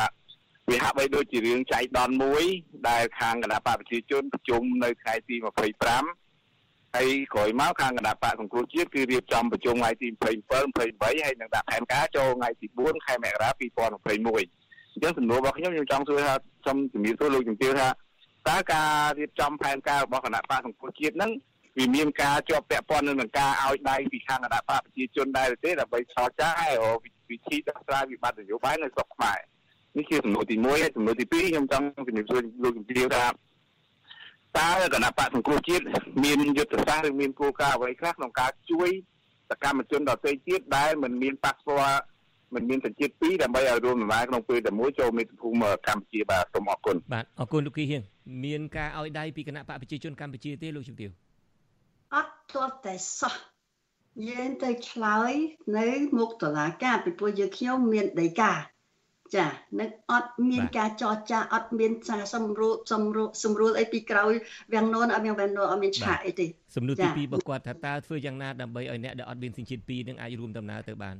[0.69, 2.43] វាហាក់បីដូចជារឿងចៃដន្យមួយ
[2.89, 6.26] ដែលខាងគណៈបកប្រជាជនប្រជុំនៅថ្ងៃទី25
[6.97, 10.19] ហើយក្រោយមកខាងគណៈបកសង្គ្រោះជាតិគឺរៀបចំប្រជុំថ្ងៃទី27
[10.77, 16.33] 28ហើយនឹងដាក់ផែនការចូលថ្ងៃទី4ខែមករា2021អញ្ចឹងសំណួររបស់ខ្ញុំខ្ញុំចង់សួរថា
[16.65, 17.87] សូមជំរាបសួរលោកជំទាវថា
[18.49, 21.31] តើការរៀបចំផែនការរបស់គណៈបកសង្គ្រោះជាតិហ្នឹង
[21.77, 26.69] វាមានការជាប់ពាក់ព័ន្ធនឹងការឲ្យដៃពីខាងគណៈបកប្រជាជនដែរទេដើម្បីឆ្លចាយ
[27.29, 29.39] វិធីដោះស្រាយវិបត្តិនយោបាយនៅស្រុកខ្មែរ
[29.97, 33.23] នេះជាសំណួរទី1ហើយសំណួរទី2ខ្ញុំចង់ជំរាបសួរលោកជំទាវថា
[34.59, 35.83] តើគណៈបកសង្គ្រោះជាតិ
[36.23, 38.89] មានយុទ្ធសាស្ត្រឬមានគោលការណ៍អ្វីខ្លះក្នុងការជួយ
[39.49, 42.01] សកម្មជនដទៃទៀតដែលមិនមានប៉ាសពត
[42.55, 48.03] មិនមានសញ្ជាតិពីរដើម្បីឲ្យរួមដំណើរក្នុងពេលតែមួយចូលមេត្តាភូមិកម្ពុជាបាទសូមអរគុណបាទអរគុណលោកគីហៀង
[48.45, 51.09] មានការឲ្យដៃពីគណៈបកប្រជាជនកម្ពុជាទេលោកជំទាវ
[52.15, 53.35] អត់ទាល់តែសោះ
[54.29, 55.31] យើងទៅឆ្លើយ
[55.77, 58.51] នៅមុខតឡាការពីព្រោះយើងខ្ញុំមានដីកា
[59.35, 59.45] ចា
[59.79, 64.33] នឹងអត់មានការចរចាអត់មានសារសម្រួលសម្រួលសម្រួលអីពីក្រោយ
[64.73, 71.15] វាំងននអត់មានវាំងននអត់មានឆាកអីទេសំណួរទី2របស់គាត់ថាតើធ្វើយ៉ាងណាដើម្បីឲ្យអ្នកដែលអត់មានសញ្ជាតិ2នឹងអាចរួមដំណើរទៅបាន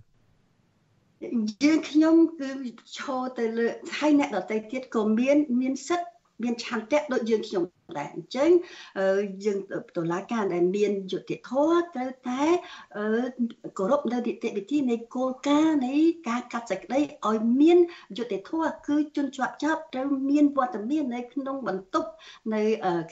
[1.64, 2.52] យើងខ្ញុំគឺ
[2.98, 3.68] ឈរទៅលើ
[3.98, 6.08] ហើយអ្នកដទៃទៀតក៏មាន មានសិទ្ធ
[6.44, 7.64] មានឆន្ទៈដូចយើងខ្ញុំ
[7.98, 8.50] ដែរអញ្ចឹង
[9.46, 9.60] យើង
[9.98, 12.44] តុលាការដែលមានយុត្តិធម៌ត្រូវតែ
[13.78, 15.96] គោរពនៅនីតិវិធីនៃគោលការណ៍នៃ
[16.30, 17.78] ការកាត់សេចក្តីឲ្យមាន
[18.18, 22.10] យុត្តិធម៌គឺជនជាប់ចោតត្រូវមានវត្តមាននៅក្នុងបន្ទប់
[22.54, 22.62] នៅ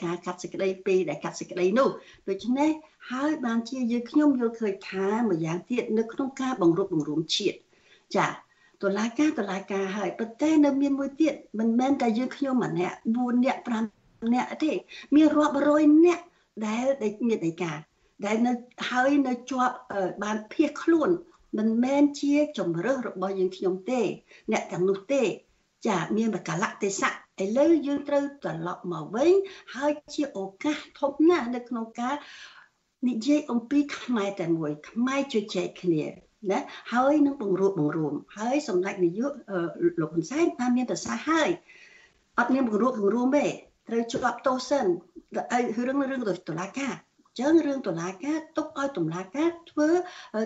[0.04, 1.88] ការកាត់សេចក្តីពេលដែលកាត់សេចក្តីនោះ
[2.28, 2.70] ដូច្នេះ
[3.12, 7.56] ហើយបានជាយើងខ្ញុំយល់ឃើញថាម្យ៉ាងទៀតនៅក្នុងការបង្រួបបង្រួមជាតិ
[8.16, 8.28] ចា
[8.82, 14.72] តុលាការតុលាការហើយប៉ុន្តែនៅមានមួយទៀតមិនមែនតែយើងខ្ញុំម្នាក់4នាក់5 នាក់ទេ
[15.16, 16.24] មានរាប់រយនាក់
[16.66, 16.84] ដែល
[17.28, 17.72] មានដីកា
[18.26, 18.52] ដែលនៅ
[18.90, 19.74] ហើយនៅជាប់
[20.22, 21.10] បានភៀសខ្លួន
[21.58, 24.00] មិនមែនជាជំរើសរបស់យើងខ្ញុំទេ
[24.52, 25.22] អ្នកទាំងនោះទេ
[25.88, 27.12] ចាមានបកលៈទេសៈ
[27.42, 29.32] ឥឡូវយើងត្រូវត្រឡប់មកវិញ
[29.74, 32.14] ហើយជាឱកាសធំណាស់នៅក្នុងការ
[33.08, 36.04] និយាយអំពីខ្មែរតែមួយខ្មែរជួយចែកគ្នា
[36.50, 36.60] ណា
[36.92, 39.32] ហើយនឹងបង្រួបបង្រួមហើយសម្ដេចនាយក
[40.00, 41.50] លោកហ៊ុនសែនបានមានប្រសាសន៍ហើយ
[42.38, 43.46] អត់មានបង្រួបបង្រួមទេ
[43.88, 44.86] ត្រូវជាប់ទោសសិន
[45.52, 46.94] ហើយរឿងរឿងតុលាការ
[47.40, 49.88] ចឹងរឿងតុលាការទុកឲ្យតុលាការធ្វើ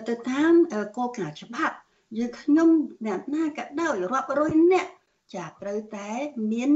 [0.09, 0.53] ទៅតាម
[0.97, 1.75] គោលការណ៍ច្បាប់
[2.17, 2.69] យើងខ្ញុំ
[3.05, 4.87] អ្នកណាក៏ដោយរាប់រយអ្នក
[5.35, 6.09] ចាត្រូវតែ
[6.51, 6.71] មាន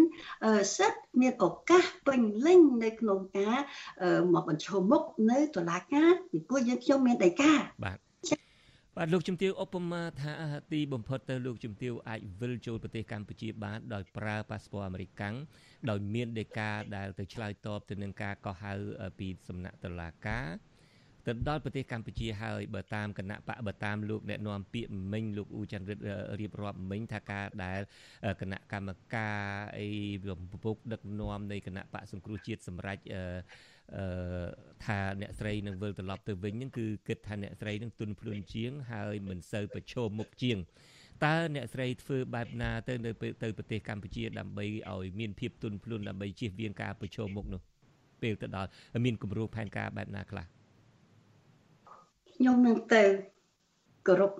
[0.77, 3.55] សិទ្ធមានឱកាសពេញលេញនៅក្នុងការ
[4.33, 7.53] មកបញ្ឈមមុខនៅតុលាការពីព្រោះយើងខ្ញុំមានដីកា
[7.85, 8.04] បាទ
[8.99, 10.33] បាទលោកជំទាវឧបមាថា
[10.71, 15.35] ទីបំផុតទៅលោកជំទាវអាចវិលចូលប្រទេសកម្ពុជាបានដោយប្រើប៉ាសពតអាមេរិកកាំង
[15.89, 18.73] ដោយមានដេកាដែលទៅឆ្លើយតបទៅនឹងការកោះហៅ
[19.19, 20.45] ពីសំណាក់តុលាការ
[21.27, 26.03] ទៅដល់ប្រទេសកម្ពុជាហើយបើតាមគណៈបកបើតាមលោកអ្នកនាំពាក្យមិញលោកអ៊ូចន្ទរិទ្ធ
[26.39, 27.81] រៀបរាប់មិញថាការដែល
[28.41, 29.39] គណៈកម្មការ
[29.77, 29.87] អី
[30.29, 33.23] រំពុកដឹកនាំនៃគណៈបកសង្គ្រោះជាតិសម្រាប់អឺ
[33.95, 34.05] អឺ
[34.85, 40.57] ថាអ្នកស្រីនឹងវិលត្រឡប់ទៅវិញហ្នឹងគឺគិតថាអ្នកស្រីនឹងទុនភ្លួនជាង ហើយមិនសូវប្រឈមមុខជាង
[41.25, 43.11] តើអ្នកស្រីធ្វើបែបណាទៅនៅ
[43.43, 47.61] ទៅប្រទេសកម្ពុជាដើម្បីឲ្យមានភាពទុនភ្លុនដើម្បីជៀសវាងការប្រឈមមុខនោះ
[48.21, 48.69] ពេលទៅដល់
[49.05, 50.45] មានគម្រោងផែនការបែបណាខ្លះ
[52.37, 53.03] ខ្ញុំនឹងទៅ
[54.07, 54.31] គោរព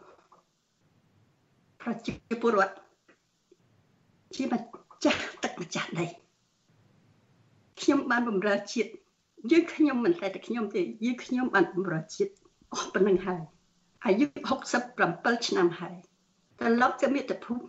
[1.81, 2.75] ប្រជាពលរដ្ឋ
[4.35, 6.05] ជាម្ចាស់ទឹកម្ចាស់ដី
[7.81, 8.91] ខ្ញុំបានបម្រើជាតិ
[9.51, 12.33] យើងខ្ញុំមិនតែតែខ្ញុំទេយើងខ្ញុំបានបម្រើជាតិ
[12.73, 13.41] អស់ប៉ុណ្្នឹងហើយ
[14.05, 14.25] អាយុ
[14.85, 15.95] 67ឆ្នាំហើយ
[16.59, 17.65] ត្រឡប់ទៅមាតុភូមិ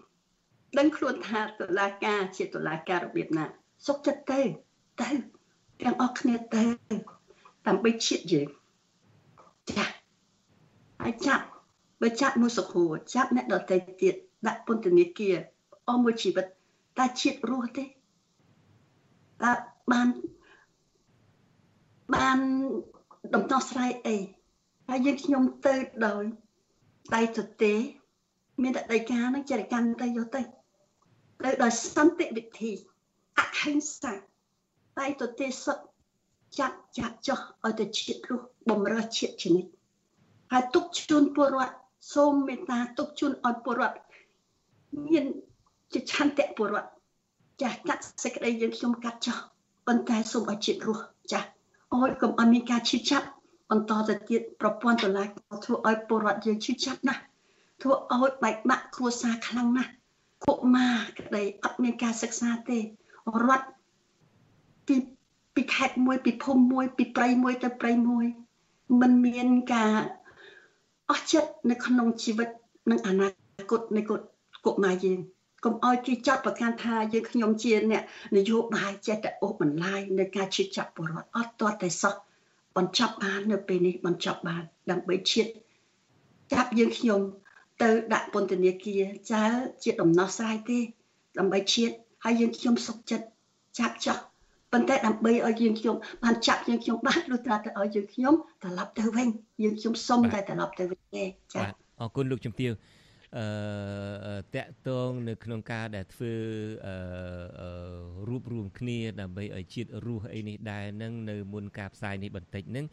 [0.79, 3.45] ដឹងខ្លួនថាតុលាការជាតុលាការរបៀបណា
[3.87, 4.41] សុខចិត្តទៅ
[5.01, 5.11] ទៅ
[5.83, 6.65] ទាំងអស់គ្នាទៅ
[7.67, 8.49] ដើម្បីជាតិយើង
[9.73, 9.96] ចា
[11.09, 11.47] ហើយចាប់
[12.03, 14.15] បើចាប់មួយសុខួរចាប់អ្នកដទៃទៀត
[14.47, 15.37] ដាក់ពន្ធនាគារ
[15.89, 16.47] អស់មួយជីវិត
[16.99, 19.53] តើជាតិរស់ទេតើ
[19.93, 20.09] បាន
[22.15, 22.39] បាន
[23.35, 24.17] ដំណោះស្រាយអី
[24.89, 25.75] ហើយយើងខ្ញុំទៅ
[26.07, 26.25] ដោយ
[27.15, 27.73] ដៃទទេ
[28.63, 30.43] មានតែដីកានឹងចេះកាន់ទៅយកទៅ
[31.45, 32.73] ទៅដោយសន្តិវិធី
[33.39, 35.79] អហិង្សាតែទៅទេសត
[36.59, 39.76] ចាប់ចាក់ចោះឲ្យទៅជាតិរស់បំរើជាតិជានិច្ច
[40.53, 41.75] ហើយទុកជូនពលរដ្ឋ
[42.15, 43.99] សូមមេត្តាទុកជូនឲ្យពលរដ្ឋ
[45.07, 45.25] មាន
[45.93, 46.91] ជាឆន្ទៈពលរដ្ឋ
[47.63, 49.39] ចាស់កាត់សេចក្តីយើងខ្ញុំកាត់ចោះ
[49.87, 51.49] ប៉ុន្តែសូមឲ្យជាតិរស់ចាស់
[51.95, 53.27] អោយកុំឲ្យមានការឈឺចាប់
[53.71, 57.21] បន្តទៅទៀតប្រព័ន្ធតុលាការធ្វើឲ្យពលរដ្ឋយើងឈឺចាប់ណាស់
[57.83, 59.91] ធ្វើឲ្យបែកបាក់គ្រួសារខ្លាំងណាស់
[60.47, 62.79] កុមារក្តីអត់មានការសិក្សាទេ
[63.47, 63.67] រត់
[64.87, 64.97] ពី
[65.55, 68.27] ពីខេត្តមួយពីភូមិមួយពីព្រៃមួយទៅព្រៃមួយ
[69.01, 69.93] มันមានការ
[71.11, 72.49] អស់ចិត្តនៅក្នុងជីវិត
[72.91, 73.29] និងអនា
[73.71, 74.03] គតនៃ
[74.67, 75.21] កុមារយើង
[75.65, 78.03] កុំឲ្យគេចាត់ប្រកាន់ថាយើងខ្ញុំជាអ្នក
[78.37, 82.15] នយោបាយចេះតែអូសបន្លាយនៅការជិះចាប់បរដ្ឋអត់តតែសោះ
[82.77, 85.51] បញ្ចប់បាននៅពេលនេះបញ្ចប់បានដើម្បីជាតិ
[86.53, 87.21] ចាប់យើងខ្ញុំ
[87.83, 89.45] ទៅដាក់ពន្ធនាគារចើ
[89.83, 90.79] ជាដំណោះស្រាយទេ
[91.39, 93.27] ដើម្បីជាតិហើយយើងខ្ញុំសុខចិត្ត
[93.79, 94.19] ចាប់ចោះ
[94.77, 99.29] ប៉ុន្តែដើម្បីឲ្យយើងខ្ញុំបានចាប់យើងខ្ញុំបានលុះត្រាទៅឲ្យយើងខ្ញុំត្រឡប់ទៅវិញ
[99.63, 101.69] យើងខ្ញុំសុំតែត្រឡប់ទៅវិញទេចា៎
[102.01, 102.73] អរគុណលោកជំទាវ
[103.39, 106.35] អឺតាក់ទងនៅក្នុងការដែលធ្វើ
[106.89, 107.69] អឺ
[108.29, 112.87] រួបរวมគ្នាដើម្បីឲ្យជាតិរស់អីនេះដែរនឹងនៅមុនការផ្សាយនេះបន្តិចហ្នឹង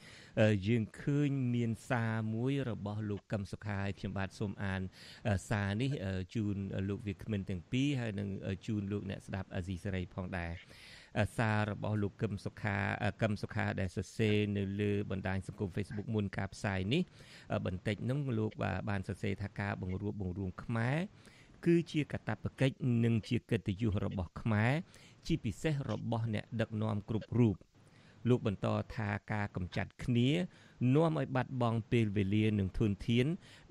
[0.67, 4.81] យើងឃើញមានសារមួយរបស់លោកកឹមសុខាហើយខ្ញុំបាទសូមអាន
[5.49, 5.91] សារនេះ
[6.35, 6.55] ជូន
[6.89, 8.29] លោកវាគ្មិនទាំងពីរហើយនឹង
[8.67, 10.53] ជូនលោកអ្នកស្ដាប់អាស៊ីសេរីផងដែរ
[11.37, 12.77] សាររបស់លោកកឹមសុខា
[13.21, 17.01] កឹមសុខាដែលសរសេរនៅលើបណ្ដាញសង្គម Facebook មុនការផ្សាយនេះ
[17.65, 18.51] បន្តិចនោះលោក
[18.89, 20.97] បានសរសេរថាការបង្រួបបង្រួមខ្មែរ
[21.65, 22.73] គឺជាកាតព្វកិច្ច
[23.03, 24.73] និងជាកិត្តិយសរបស់ខ្មែរ
[25.27, 27.55] ជាពិសេសរបស់អ្នកដឹកនាំគ្រប់រូប
[28.29, 30.29] លោកបន្តថាការកម្ចាត់គ្នា
[30.95, 33.25] នាំឲ្យបាត់បង់ពេលវេលានិងធនធាន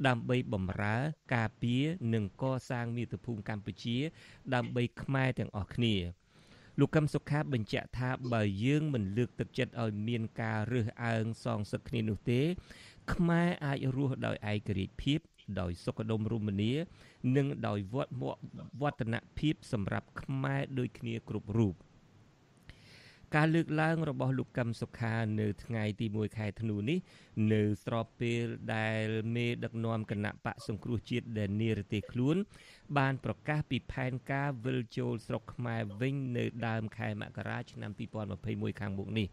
[0.06, 0.96] ដើម្បីបំរើ
[1.34, 1.82] ការពារ
[2.14, 3.96] និងកសាងមាតុភូមិកម្ពុជា
[4.54, 5.96] ដើម្បីខ្មែរទាំងអស់គ្នា
[6.78, 12.40] លោកកឹមសុខាបញ្ជាក់ថាបើយើងមិនលើកទឹកចិត្តឲ្យមានការរើសអើងសងសឹកគ្នានោះទេ
[13.12, 15.20] ខ្មែរអាចរស់ដោយឯករាជ្យភាព
[15.60, 16.72] ដោយសុខដុមរមនា
[17.36, 18.12] និងដោយវត្ត
[18.80, 21.74] វឌ្ឍនភាពសម្រាប់ខ្មែរដូចគ្នាគ្រប់រូប។
[23.36, 26.98] ការលើកឡើងរបស់លោកកឹមសុខានៅថ្ងៃទី1ខែធ្នូនេះ
[27.52, 32.36] នៅស្របពេលដែលមេដឹកនាំគណៈបកសង្គ្រោះជាតិដែលនិរទេសខ្លួន
[32.98, 37.90] បានប្រកាសពីផែនការវិលចូលស្រុកខ្មែរវិញនៅដើមខែមករាឆ្នាំ
[38.36, 39.26] 2021ខាងមុខនេះ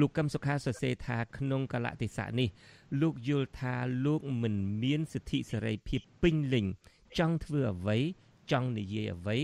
[0.00, 2.48] លោកកឹមសុខាសរសេរថាក្នុងកលៈទេសៈនេះ
[3.00, 6.66] លោកយល់ថាលោកមិនមានសិទ្ធិសេរីភាពពេញលេញ
[7.18, 7.98] ចង់ធ្វើអ្វី
[8.52, 9.38] ចង់និយាយអ្វី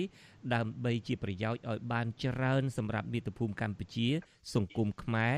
[0.54, 4.08] ដើម្បីជាប្រយោជន៍ឲ្យបានច្រើនសម្រាប់មាតុភូមិកម្ពុជា
[4.54, 5.34] សង្គមខ្មែរ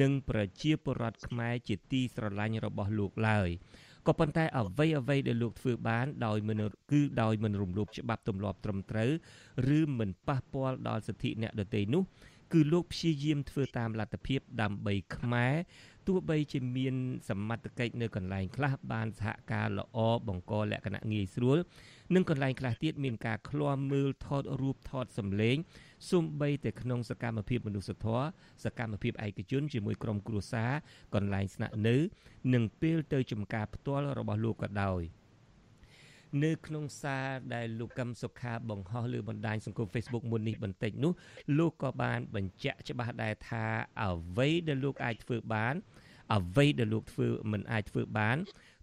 [0.00, 3.48] និងប្រជាពលរដ្ឋខ្មែរជាទីស្រឡាញ់របស់លោកឡើយ
[4.06, 9.10] ក៏ប៉ុន្តែអ្វីអ្វីដែលលោកធ្វើបានដោយមិនគឺដោយមិនរំលោភច្បាប់ទម្លាប់ត្រឹមត្រូវ
[9.78, 12.02] ឬមិនប៉ះពាល់ដល់សិទ្ធិអ្នកដទៃនោះ
[12.52, 15.54] គឺលោកព្យាយាមធ្វើតាមលទ្ធភាពដើម្បីខ្មែរ
[16.06, 16.94] ទោះបីជាមាន
[17.28, 21.58] សមត្ថកិច្ចនៅកន្លែងខ្លះបានសហការល្អបង្កលក្ខណៈងាយស្រួល
[22.14, 25.56] និងកន្លែងខ្លះទៀតមានការឃ្លាំមើលថតរូបថតសម្លេង
[26.10, 28.24] សូម្បីតែក្នុងសកម្មភាពមនុស្សធម៌
[28.64, 30.72] សកម្មភាពឯកជនជាមួយក្រុមគ្រួសារ
[31.14, 31.96] កន្លែងស្នាក់នៅ
[32.54, 35.02] និងពេលទៅចំការផ្ទាល់របស់លោកក៏ដោយ
[36.44, 41.12] នៅក្នុងសារដែលលោកកឹមសុខាបង្ហោះលើបណ្ដាញសង្គម Facebook មុននេះបន្តិចនោះ
[41.58, 43.64] លោកក៏បានបញ្ជាក់ច្បាស់ដែរថា
[44.02, 45.74] អ្វីដែលលោកអាចធ្វើបាន
[46.34, 48.36] អ្វីដែលលោកធ្វើមិនអាចធ្វើបាន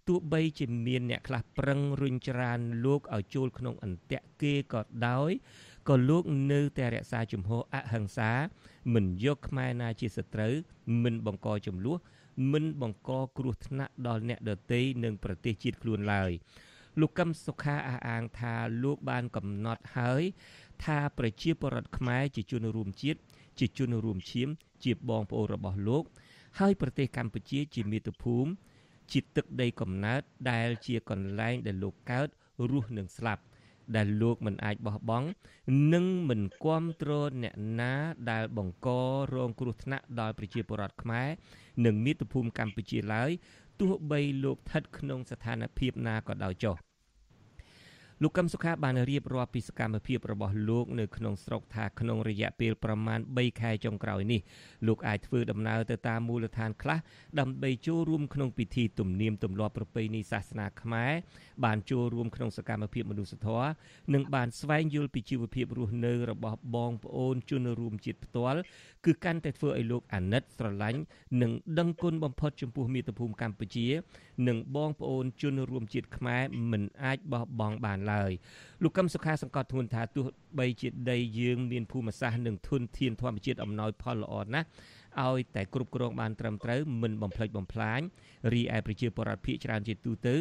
[0.08, 5.30] ទោះបីជាមានអ្នកខ្លះប្រឹងរុញច្រានលោកឲ្យចូលក្នុងអន្ទាក់គេក៏ដោយ
[5.88, 8.30] ក៏លោកនៅតែរក្សាជំហរអហិង្សា
[8.94, 10.54] មិនយកខ្មែរណាជាសត្រូវ
[11.02, 11.98] មិនបង្កចំនួន
[12.52, 16.30] មិនបង្កគ្រោះថ្នាក់ដល់អ្នកដទៃនិងប្រទេសជាតិខ្លួនឡើយ
[17.00, 20.22] លោកកឹមសុខាអះអាងថាលោកបានកំណត់ហើយ
[20.84, 23.20] ថាប្រជាពលរដ្ឋខ្មែរជាជនរួមជាតិ
[23.58, 24.48] ជាជនរួមឈាម
[24.84, 26.04] ជាបងប្អូនរបស់លោក
[26.58, 28.50] ហើយប្រទេសកម្ពុជាជាមាតុភូមិ
[29.12, 32.28] ជាទឹកដីកំណើតដែលជាកន្លែងដែលលោកកើត
[32.70, 33.42] រស់និងស្លាប់
[33.96, 35.28] ដែលលោកមិនអាចបោះបង់
[35.92, 37.92] និងមិនគ្រប់គ្រងអ្នកណា
[38.30, 38.88] ដែលបង្ក
[39.34, 41.28] រងគ្រោះថ្នាក់ដល់ប្រជាពលរដ្ឋខ្មែរ
[41.84, 43.30] និងមាតុភូមិកម្ពុជាឡើយ
[43.80, 46.76] ទោះបីលោកស្ថិតក្នុងស្ថានភាពណាក៏ដោយចុះ។
[48.22, 54.40] លោកកឹមសុខាបានរៀបរាប់ពីសកម្មភាពរបស់លោកនៅក្នុងស្រុកថាក្នុងរយៈពេលប្រមាណ3ខែចុងក្រោយនេះ
[54.86, 56.98] លោកអាចធ្វើដំណើរទៅតាមមូលដ្ឋានខ្លះ
[57.40, 61.12] ដើម្បីចូលរួមក្នុងពិធីទំនៀមទម្លាប់ប្រពៃណីសាសនាខ្មែរ
[61.64, 63.68] បានចូលរួមក្នុងសកម្មភាពមនុស្សធម៌
[64.14, 68.60] និងបានស្វែងយល់ពីជីវភាពរស់នៅរបស់បងប្អូនជនរួមជាតិផ្ទាល់
[69.06, 71.00] គឺកាន់តែធ្វើឲ្យលោកអាណិតស្រឡាញ់
[71.42, 73.86] និងដឹងគុណបំផុតចំពោះមាតុភូមិកម្ពុជា
[74.48, 78.09] និងបងប្អូនជនរួមជាតិខ្មែរមិនអាចបោះបង់បានឡើយ
[78.82, 80.24] លោកកឹមសុខាសង្កត់ធ្ងន់ថាទោះ
[80.58, 84.66] បីជាដីយើងមានភូមិសាស្ត្រនិងធនធានធម្មជាតិអំណោយផលល្អណាស់
[85.26, 88.00] ឲ្យតែគ្រប់គ្រងបានត្រឹមត្រូវមិនបំផ្លិចបំផ្លាញ
[88.52, 90.34] រីឯប្រជាពលរដ្ឋភាគច្រើនជាទូទៅ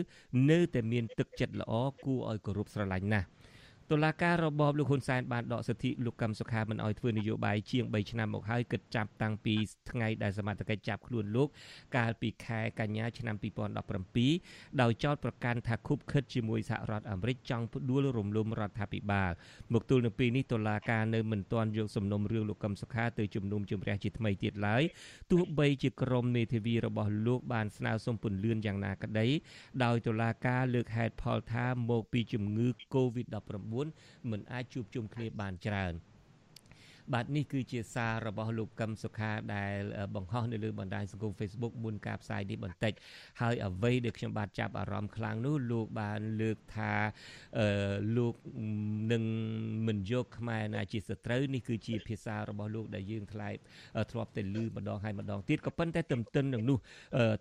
[0.50, 1.74] នៅតែមានទឹកចិត្តល្អ
[2.06, 3.28] គួរឲ្យគោរពស្រឡាញ់ណាស់
[3.92, 9.56] តុលាការរបបលោកហ៊ុនសែនបានដកសិទ្ធិលោកកឹមសុខាមិនឲ្យធ្វើនយោបាយជាង3ឆ្នាំមកហើយគិតចាប់តាំងពី
[9.90, 11.48] ថ្ងៃដែលសមត្ថកិច្ចចាប់ខ្លួនលោក
[11.98, 13.36] កាលពីខែកញ្ញាឆ្នាំ
[14.08, 19.32] 2017ដោយចោទប្រកាន់ថាខុបខិតជាមួយសហរដ្ឋអាមេរិកចង់ផ្ដួលរំលំរដ្ឋាភិបាល
[19.74, 24.84] មកទល់នឹងពេលនេះតុលាការនៅមិនទាន់យកសំណុំរឿងលោកកឹមសុខាទៅជំនុំជម្រះជាថ្មីទៀតឡើយ
[25.32, 29.28] ទោះបីជាក្រុមមេធាវីរបស់លោកបានស្នើសុំពន្លឿនយ៉ាងណាក្តី
[29.84, 33.79] ដោយតុលាការលើកហេតុផលថាមកពីជំងឺ Covid-19 9
[34.32, 35.94] មិនអាចជួបជុំគ្នាបានច្រើន។
[37.14, 39.76] បាទនេះគឺជាសាររបស់លោកកឹមសុខាដែល
[40.16, 42.94] បង្ហោះនៅលើបណ្ដាញសង្គម Facebook មុនការផ្សាយនេះបន្តិច
[43.42, 46.94] ហើយអ្វីដែលខ្ញុំបាទចាប់អារម្មណ៍ខ្លាំងនោះលោកបានលើកថា
[47.60, 48.36] អឺលោក
[49.12, 49.24] នឹង
[49.88, 53.56] មិនយកខ្មែរណាជាសត្រូវនេះគឺជាភាសារបស់លោកដែលយើងថ្លែង
[54.12, 56.78] ធ្លាប់តែឮម្ដងហើយម្ដងទៀតក៏ប៉ុន្តែទន្ទឹមនឹងនោះ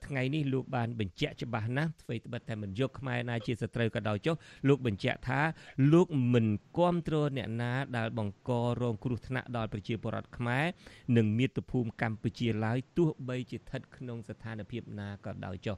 [0.06, 4.34] ថ្ងៃនេះលោកបានបញ្ជាក់ច្បាស់ណាស់អ្វីត្បិតតែមិនយកខ្មែរណាជាសត្រូវក៏ដោយចុះ
[4.68, 5.40] លោកបញ្ជាក់ថា
[5.92, 8.50] លោកមិនគ្រប់គ្រងអ្នកណាដែលបង្ក
[8.82, 10.64] រងគ្រោះថ្នាក់ដល់ប្រជាពលរដ្ឋខ្មែរ
[11.16, 15.76] និងមាតុភូមិកម្ពុជាឡើយទោះបីជាស្ថិតក្នុងស្ថានភាពណាក៏ដោយចុះ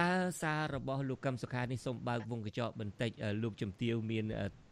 [0.00, 0.10] តើ
[0.42, 3.10] សាររបស់លោកកឹមសុខានេះសូមបើកវងកញ្ចក់បន្តិច
[3.42, 4.24] លោកជំទាវមាន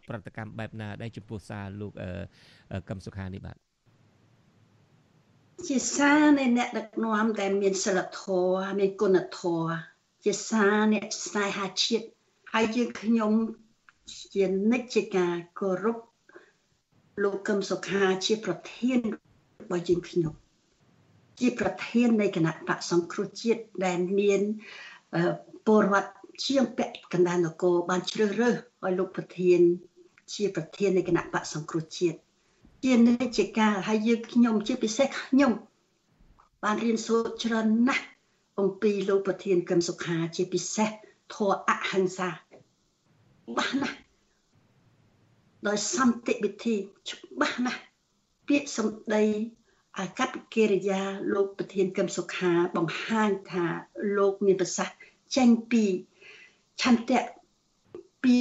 [0.08, 1.92] ប្រតិកម្មបែបណាដែរចំពោះសារលោក
[2.88, 3.56] កឹមសុខានេះបាទ
[5.68, 9.72] ជាសារនៃអ្នកដឹកនាំដែលមានសិលធម៌មានគុណធម៌
[10.24, 12.06] ជាសារអ្នកស្នេហាជាតិ
[12.52, 13.32] ហើយយើងខ្ញុំ
[14.34, 15.98] ជានិច្ចជាការគោរព
[17.22, 19.00] លោកកឹមសុខាជាប្រធាន
[19.62, 20.32] របស់យើងខ្ញុំ
[21.40, 24.40] ជាប្រធាននៃគណៈបកសង្គ្រោះជាតិដែលមាន
[25.66, 26.12] ពលរដ្ឋ
[26.46, 28.54] ជាងពាក់កណ្ដាលនគរបានជ្រើសរើស
[28.84, 29.60] ឲ្យលោកប្រធាន
[30.34, 32.18] ជាប្រធាននៃគណៈបកសង្គ្រោះជាតិ
[32.84, 35.52] ជានិច្ចកាលហើយយើងខ្ញុំជាពិសេសខ្ញុំ
[36.64, 38.04] បានរៀនសូត្រច្រើនណាស់
[38.60, 40.90] អំពីលោកប្រធានកឹមសុខាជាពិសេស
[41.34, 42.28] ធម៌អហិង្សា
[43.56, 43.98] បាស់ណាស់
[45.66, 46.76] ដោយសន្តិវិធី
[47.10, 47.80] ច្បាស់ណាស់
[48.48, 49.24] ពាក្យសម្ដី
[49.98, 51.02] អាកប្បកិរិយា
[51.34, 53.66] លោកប្រធានកឹមសុខាបង្ហាញថា
[54.16, 54.96] លោកមានប្រសាសន៍
[55.36, 55.84] ចេញពី
[56.82, 57.26] ឆន្ទៈ
[58.24, 58.38] ពី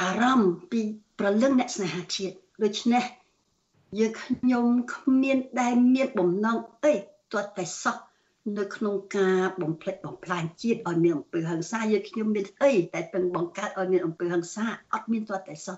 [0.00, 0.80] អារម្មណ៍ពី
[1.18, 3.04] ប្រលឹងអ្នកស្នេហាជាតិដូច្នេះ
[3.98, 6.94] យើងខ្ញុំគ្មានដែលមានបំណងអី
[7.32, 7.96] ទាត់តែសោះ
[8.58, 15.76] នៅក្នុងការបំផ្លិចបំផ្លាញជាតិឲ្យមានអំពើហិង្សាយើងខ្ញុំមានអីតែពឹងបង្កើតឲ្យមានអំពើហិង្សាអត់មានទាត់តែសោះ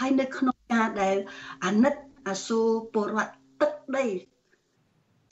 [0.00, 1.16] ហើយនៅក្នុងការដែល
[1.64, 1.94] អាណិត
[2.28, 4.06] អាសូរពលរដ្ឋទឹកដី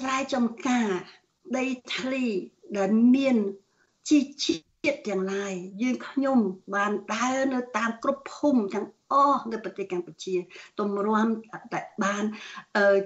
[0.00, 0.88] ស្រែចំការ
[1.56, 2.24] ដីធ្លី
[2.76, 3.36] ដែលមាន
[4.08, 6.38] ជីជាតិទាំងឡាយយើងខ្ញុំ
[6.74, 10.34] បានដើរនៅតាមគ្រប់ភូមិទាំងអស់នៅប្រទេសកម្ពុជា
[10.78, 11.28] ទម្រាំ
[11.72, 12.24] តែបាន
[12.76, 12.98] អឺ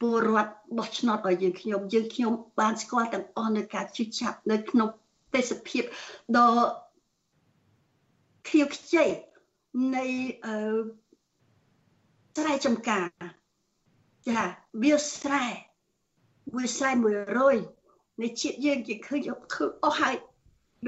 [0.00, 4.88] ពលរដ្ឋបោះឆ្នោតឲ្យយើងខ្ញុំយើងខ្ញុំបានស្គាល់ទាំងអស់នៅការជិះចាប់នៅក្នុង
[5.34, 5.82] ទេសភាព
[6.36, 6.52] ដ៏
[8.48, 9.04] ខៀវខ្ចី
[9.94, 10.06] នៃ
[10.46, 10.58] អឺ
[12.36, 13.08] ស្រែចម្ការ
[14.28, 14.42] ចា
[14.82, 15.44] វាស្រែ
[16.56, 16.90] វាស្រែ
[17.56, 19.20] 100នៃជាតិយើងជាឃើញ
[19.54, 20.16] គឺអស់ហើយ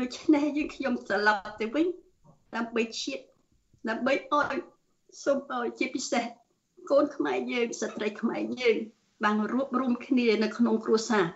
[0.01, 1.87] ដូច្នេះយើងខ្ញុំត្រឡប់ទៅវិញ
[2.57, 3.23] ដើម្បីជាតិ
[3.89, 4.57] ដើម្បីអោយ
[5.25, 6.25] សូមអោយជាពិសេស
[6.91, 8.77] កូនខ្មែរយើងស្ត្រីខ្មែរយើង
[9.25, 11.27] បានរួបរวมគ្នានៅក្នុងគ្រួសារ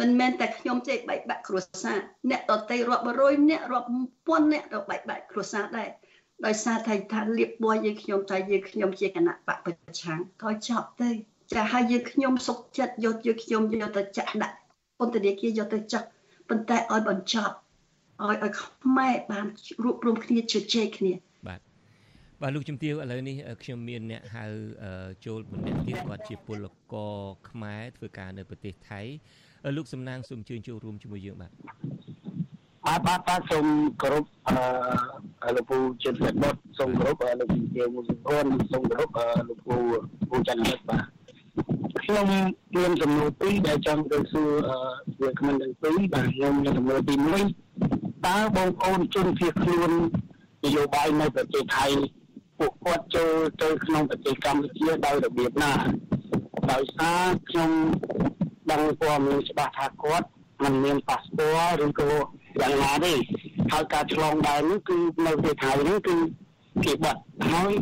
[0.00, 1.98] មិនមែនតែខ្ញុំទេបែកបាក់គ្រួសារ
[2.30, 3.88] អ្នកដតីរាប់រយអ្នករាប់
[4.26, 5.88] ពាន់អ្នកទៅបែកបាក់គ្រួសារដែរ
[6.44, 11.10] ដោយសារតែថាលៀបបួយយើងខ្ញុំថាយើងខ្ញុំជាគណៈបកប្រឆាំងក៏ចប់ទៅ
[11.52, 14.56] ចាហើយយើងខ្ញុំសុកចិត្តយកយើងខ្ញុំយកទៅចាក់ដាក់
[14.98, 16.06] ពន្ធនាគារយកទៅចាក់
[16.48, 17.54] ប៉ុន្តែឲ្យបញ្ចប់
[18.22, 19.46] ឲ្យឲ្យខ្មែរបាន
[19.84, 21.12] រួបរวมគ្នាជជែកគ្នា
[21.48, 21.60] បាទ
[22.42, 24.44] បាទលោកជំទាវឥឡូវនេះខ្ញុំមានអ្នកហៅ
[25.26, 27.16] ចូលម្នាក់ទៀតគាត់ជាពលករ
[27.50, 29.00] ខ្មែរធ្វើការនៅប្រទេសថៃ
[29.76, 31.52] លោកសំណាងសូមអញ្ជើញចូលរួមជាមួយយើងបាទ
[32.86, 33.66] បាទបាទបាទសូម
[34.02, 39.10] គោរពអឺលោកពូជិតបុតសូមគោរពលោកជំទាវមួយសំខាន់សូមគោរព
[39.48, 39.76] លោកពូ
[40.28, 41.04] ពូច័ន្ទនិតបាទ
[42.02, 42.26] ខ្ញុំ
[42.76, 44.50] មានចំនួនពីរដែលចង់ទៅសួរ
[45.20, 47.14] វាគ្មិនទាំងពីរបាទខ្ញុំមានចំនួនទី
[47.70, 49.90] 1តើបងប្អូនជនភៀសខ្លួន
[50.64, 51.86] នយោបាយនៅប្រទេសថៃ
[52.58, 55.72] ពួកគាត់ចូលទៅក្នុងប្រទេសកម្ពុជាដោយរបៀបណា
[56.72, 57.70] ដោយសារខ្ញុំ
[58.70, 60.26] ដឹងព័ត៌មានច្បាស់ថាគាត់
[60.64, 61.38] មិនមានប៉ាសព
[61.78, 62.10] តឬក៏
[62.60, 63.12] យ៉ាងណាទេ
[63.72, 66.16] ហើយការឆ្លងដែននេះគឺនៅប្រទេសថៃនេះគឺ
[66.84, 67.20] គេបាត់
[67.52, 67.72] ហើយ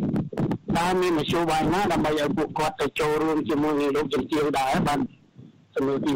[0.77, 4.99] តើមានមធ្យោបាយណាដើម្បីឲ្យពួកគាត់ទៅចូលរួមជាមួយនឹងលោកជំទាវដែរបាទ
[5.75, 6.11] សំណួរទី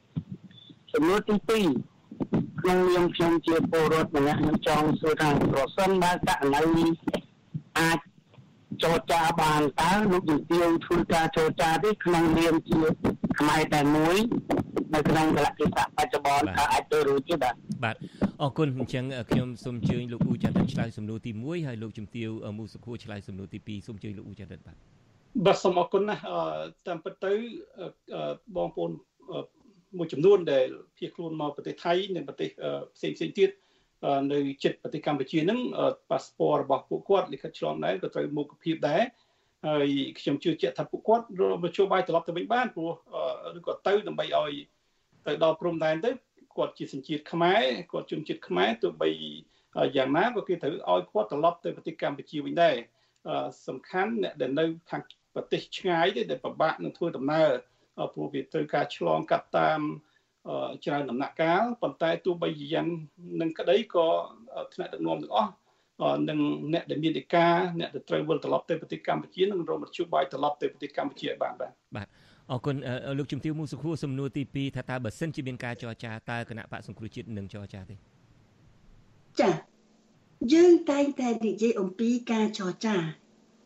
[0.00, 1.34] 1សំណួរទី
[1.98, 6.86] 2ក្នុងនាមខ្ញុំជាពលរដ្ឋម្នាក់ខ្ញុំចង់សួរថាប្រសិនបើករណី
[7.78, 7.98] អាច
[8.82, 12.80] ចរចាបានតើលោកជំទាវធ្វើការចរចាទេក្នុងនាមជា
[13.38, 14.16] ខ្មែរតែមួយ
[14.94, 17.54] នៅក្នុងកលៈទេសៈបច្ចុប្បន្នថាអាចទៅរួចទេបាទ
[17.84, 17.96] បាទ
[18.42, 22.28] អរគុណអញ្ចឹងខ្ញុំសូមអញ្ជើញលោកអ៊ូចន្ទរិតឆ្លើយសំណួរទី1ហើយលោកជំទាវ
[22.58, 24.76] មូសុខួរឆ្លើយសំណួរទី2សូមអញ្ជើញលោកអ៊ូចន្ទរិតបាទ
[25.46, 26.22] បាទសូមអរគុណណាស់
[26.86, 27.32] តាមពិតទៅ
[28.56, 28.90] បងប្អូន
[29.98, 32.48] មួយចំនួនដែលភៀសខ្លួនមកប្រទេសថៃនិងប្រទេស
[32.96, 33.50] ផ្សេងផ្សេងទៀត
[34.32, 35.60] នៅជិតប្រទេសកម្ពុជាហ្នឹង
[36.10, 39.02] ប៉ាសពតរបស់ពួកគាត់លិខិតឆ្លងដែនក៏ត្រូវមុខភាពដែរ
[39.66, 39.88] ហើយ
[40.20, 42.92] ខ្ញុំជឿជាក់ថាពួកគាត់រកជួបាយត្រឡប់ទៅវិញបានព្រោះ
[43.58, 44.52] ឬក៏ទៅដើម្បីឲ្យ
[45.26, 46.10] ទៅដល់ព្រំដែនទៅ
[46.56, 49.10] គាត់ជាសញ្ជាតិខ្មែរគាត់ជនជាតិខ្មែរទោះបី
[49.96, 52.74] យ៉ាងណាក៏គេត្រូវឲ្យគាត់ត្រឡប់ទៅប្រទេសកម្ពុជាវិញដែរ
[53.68, 55.02] សំខាន់អ្នកដែលនៅខាង
[55.34, 57.50] ប្រទេសឆ្ងាយទេដែលពិបាកនឹងធ្វើដំណើរ
[58.14, 59.80] ព្រោះវាត្រូវការឆ្លងកាត់តាម
[60.84, 62.86] ច្រើនដំណាក់កាលប៉ុន្តែទោះបីយ៉ាង
[63.40, 64.06] នឹងក្តីក៏
[64.74, 65.52] ថ្នាក់ដឹកនាំទាំងអស់
[66.28, 66.38] និង
[66.72, 67.46] អ្នកដែលមានឯកា
[67.80, 72.06] អ្នកដែលត្រូវវិលត្រឡប់ទៅប្រទេសកម្ពុជានឹងរកមធ្យោបាយត្រឡប់ទៅប្រទេសកម្ពុជាឲ្យបានបាទបាទ
[72.50, 72.76] អរគុណ
[73.18, 77.96] លោកជំទាវមូសុខួរសំណួរទី2ថាតើបើសិនជាមានការចរចាតើគណៈបកសង្គ្រោះជាតិនឹងចរចាទេ
[79.40, 79.50] ចា
[80.54, 82.96] យើងតែងតែនិយាយអំពីការចរចា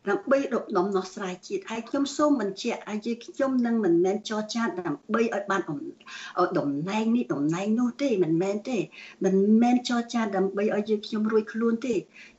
[0.09, 8.77] ដើម្បីរកដំណោះស្រាយជាតិហើយខ្ញុំសូមបញ្ជាក់ឲ្យយើងខ្ញុំនឹងមិនមែនចរចាដើម្បីឲ្យបានតំណែងនេះតំណែងនោះទេមិនមែនទេ
[9.25, 11.95] មិនមែនចរចាដើម្បីឲ្យយើងខ្ញុំរួចខ្លួនទេ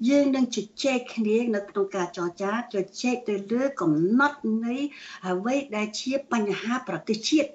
[0.09, 4.77] យើងនឹងជជែកគ្នានៅក្នុងការចរចាជជែកទៅលើកំណត់នៃ
[5.29, 7.49] អ្វីដែលជាបញ្ហាប្រទេសជាតិ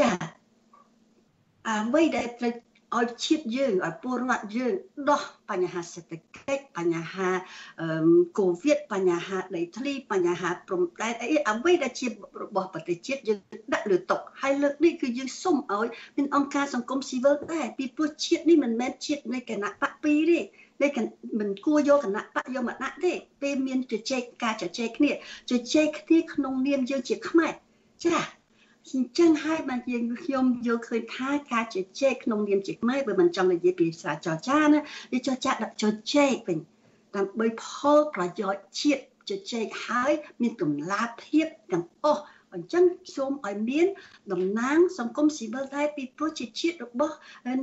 [0.00, 0.10] ចា
[1.68, 2.54] អ្វីដែលត្រូវ
[3.00, 4.74] ឲ្យជាតិយើងឲ្យពលរដ្ឋយើង
[5.10, 7.28] ដោះបញ្ហាសេដ្ឋកិច្ចបញ្ហា
[8.38, 12.06] កូវីដបញ្ហាដីធ្លីបញ្ហាព្រំដែនអីអ្វីដែលជា
[12.42, 13.38] របស់ប្រទេសជាតិយើង
[13.72, 20.32] ដាក់លើតុហើយលើកនេះគឺយើងសុំឲ្យមានអង្គការសង្គមស៊ីវិលដែរពីព្រោះជាតិនេះមិនមែនជាតិនៃគណៈបកពីរ
[20.82, 21.02] ទេតែ
[21.40, 25.12] មិនគួរយកគណៈបកយកមកដាក់ទេពេលមានជជែកការជជែកគ្នា
[25.50, 27.52] ជជែកគ្នាក្នុងនាមយើងជាខ្មែរ
[28.04, 28.41] ចា៎
[28.90, 34.80] អញ្ចឹងហើយបានយើងខ្ញុំយល់ឃើញថាការជជែកក្នុងនាមជាខ្មែរបើមិនចង់និយាយពីភាសាចរចាណា
[35.12, 36.58] វាចរចាដាក់ជជែកវិញ
[37.16, 37.66] ដើម្បីផ
[37.96, 42.22] លប្រយោជន៍ជាតិជជែកហើយមានតម្លាភាពទាំងអស់
[42.54, 42.84] អញ្ចឹង
[43.16, 43.86] សូមឲ្យមាន
[44.32, 47.16] តំណាងសង្គមស៊ីវិលដែរពីព្រោះជាជាតិរបស់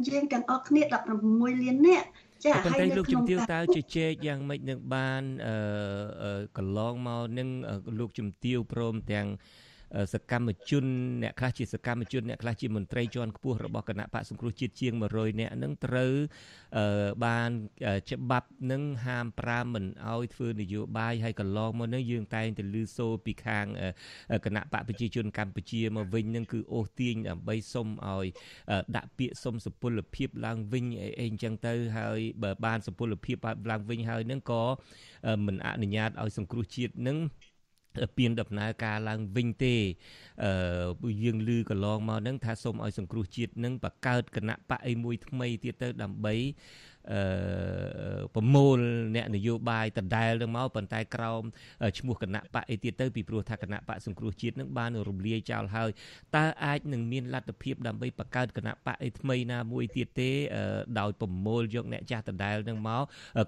[0.09, 0.81] យើងទាំងអស់គ្នា
[1.23, 2.07] 16លាននាក់
[2.45, 5.23] ចាហើយនៅក្នុងលោកជំទាវតើជជែកយ៉ាងម៉េចនឹងបាន
[6.57, 7.49] កន្លងមកនឹង
[7.99, 9.27] លោកជំទាវព្រមទាំង
[10.13, 10.85] សកម្មជន
[11.23, 16.13] អ្នកខ្លះជាសកម្មជនអ្នកខ្លះជាមន្ត្រីជាន់ខ្ពស់របស់គណៈបកសង្គ្រោះជាតិជាង100នាក់នឹងត្រូវ
[17.25, 17.49] បាន
[18.11, 23.65] ច្បាប់នឹងហាមប្រាមមិនឲ្យធ្វើនយោបាយហើយកន្លងមកនឹងយើងតែងតែឮសូរពីខាង
[24.45, 28.27] គណៈបកប្រជាជនកម្ពុជាមកវិញនឹងគឺអូសទាញដើម្បីសុំឲ្យ
[28.95, 33.37] ដាក់ពាក្យសុំសុពលភាពឡើងវិញអីអញ្ចឹងទៅហើយបើបានសុពលភាព
[33.71, 34.63] ឡើងវិញហើយនឹងក៏
[35.45, 37.17] មិនអនុញ្ញាតឲ្យសង្គ្រោះជាតិនឹង
[38.17, 39.75] ពៀនដំណើរការឡើងវិញទេ
[40.43, 46.35] អឺយើងឮកន្លងមកហ្នឹងថាសូមឲ្យសង្គ្រោះជាតិនឹងបង្កើតគណៈបកអីមួយថ្មីទៀតទៅដើម្បី
[47.11, 47.21] អឺ
[48.35, 48.77] ប្រមូល
[49.15, 51.43] អ្នកនយោបាយដដែលនឹងមកប៉ុន្តែក្រោម
[51.99, 55.89] ឈ្មោះគណៈបកអីទៀតទៅពីព្រោះថាគណៈបកសង្គ្រោះជាតិនឹងបានរំលាយចោលហើយ
[56.35, 60.31] តើអាចនឹងមានលទ្ធភាពដើម្បីបង្កើតគណៈបកអីថ្មីណាមួយទៀតទេ
[60.99, 63.03] ដោយប្រមូលយកអ្នកចាស់ដដែលនឹងមក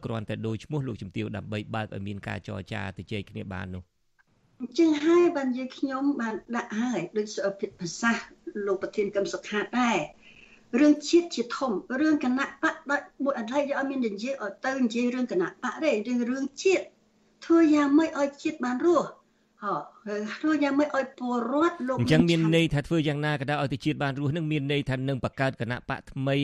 [0.06, 3.84] គ្រាន់តែដូចឈ្មោះលោកជំទាវដើម្បីបើកឲ្យមានការចរចាទៅជែកគ្នាបាននោះ
[4.62, 7.28] អញ្ចឹងហើយបានយើងខ្ញុំបានដាក់ហើយដូច
[7.80, 8.12] ភាសា
[8.66, 9.98] លោកប្រធានកម្មសុខាដែរ
[10.80, 16.84] រឿងជាតិជាធំរឿងគណៈបកដល់មួយអត់ហើយយកឲ្យមាននិយាយឲ្យទៅនិយាយរឿងគណៈបកទេរឿងរឿងជាតិ
[17.46, 19.08] ធ្វើយ៉ាងម៉េចឲ្យជាតិបានរស់
[19.64, 19.76] ហ៎
[20.42, 26.38] ធ្វើយ៉ាងម៉េចឲ្យពលរដ្ឋលោកអញ្ចឹងមានន័យថាធ្វើយ៉ាងណាក៏ដោយឲ្យទៅជាតិបានរស់នឹងមានន័យថានឹងបង្កើតគណៈបកថ្មី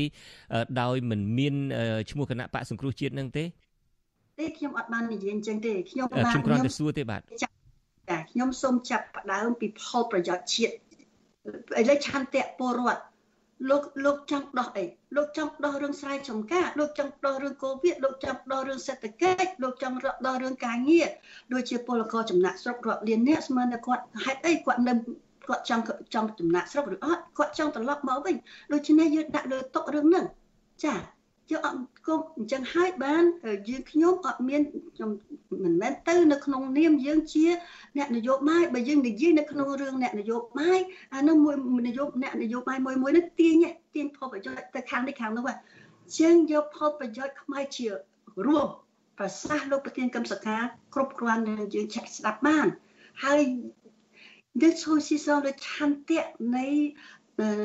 [0.82, 1.55] ដោយមិនមាន
[2.11, 3.43] ឈ្មោះគណៈបកសង្គ្រោះជាតិនឹងទេ
[4.39, 7.56] ទេខ្ញុំអត់បាននិយាយអញ្ចឹងទេខ្ញុំបានខ្ញុំគ្រាន់តែសួរទេបាទចា
[8.31, 10.73] ខ្ញុំសូមចាប់ផ្ដើមពីផលប្រយោជន៍ជាតិ
[11.79, 13.03] ឥឡូវឆន្ទៈពលរដ្ឋ
[13.69, 14.85] លោកលោកចង់ដោះអី
[15.15, 19.97] លោកចង់ដោះរឿងស្រែចម្ការលោកចង់ដោះរឿងកូវីដលោកចង់ដោះរឿងសេដ្ឋកិច្ចលោកចង់
[20.27, 21.09] ដោះរឿងការងារ
[21.53, 24.93] ដូចជាពលករចំណាក់ស្រុករាប់លានអ្នកស្មានតែគាត់ហេតុអីគាត់នៅ
[25.47, 25.83] គាត់ចង់
[26.13, 28.35] ចង់ចំណាក់ស្រុកឬអត់គាត់ចង់ត្រឡប់មកវិញ
[28.73, 30.25] ដូច្នេះយើងដាក់លើតុរឿងហ្នឹង
[30.83, 30.93] ចា
[31.51, 33.23] យើងអត់គុំអញ្ចឹងហើយបាន
[33.69, 34.61] យើងខ្ញុំអត់មាន
[34.95, 35.09] ខ្ញុំ
[35.63, 37.45] មិនមែនទៅនៅក្នុងនាមយើងជា
[37.97, 40.79] អ្នកនយោបាយបើយើងនិយាយនៅក្នុងរឿងអ្នកនយោបាយ
[41.15, 41.55] អានោះមួយ
[41.87, 43.55] នយោបាយអ្នកនយោបាយមួយមួយនេះទាញ
[43.95, 45.57] ទាញផលប្រយោជន៍ទៅខាងនេះខាងនោះហ่ะ
[46.17, 47.87] ជាងយកផលប្រយោជន៍ខ្មែរជា
[48.47, 48.67] រួម
[49.17, 50.57] ប្រសាសន៍លោកប្រធានកម្មសកា
[50.93, 52.67] គ្រប់គ្រាន់នឹងយើងឆែកស្ដាប់បាន
[53.23, 53.41] ហើយ
[54.63, 56.23] នេះជួយស៊ីសងលើឆន្ទៈ
[56.55, 56.67] នៃ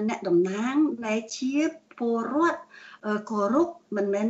[0.08, 0.74] អ្នកតំណាង
[1.06, 1.54] ដែលជា
[1.98, 2.60] ពលរដ្ឋ
[3.30, 4.26] គោរពមិនមែន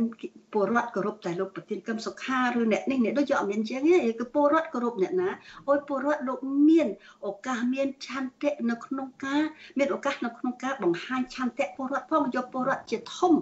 [0.53, 5.29] ពលរដ្ឋគោរពតែលោកប្រធានកម្មសុខាឬអ្នកនេះអ្នកដូចយកអត់មានជាងទេគឺពលរដ្ឋគោរពអ្នកណា
[5.69, 6.87] អុយពលរដ្ឋលោកមាន
[7.27, 9.43] ឱកាសមានឆន្ទៈនៅក្នុងការ
[9.77, 13.33] មានឱកាសនៅក្នុងការបង្ហាញឆន្ទៈពលរដ្ឋផងយកពលរដ្ឋជាធំ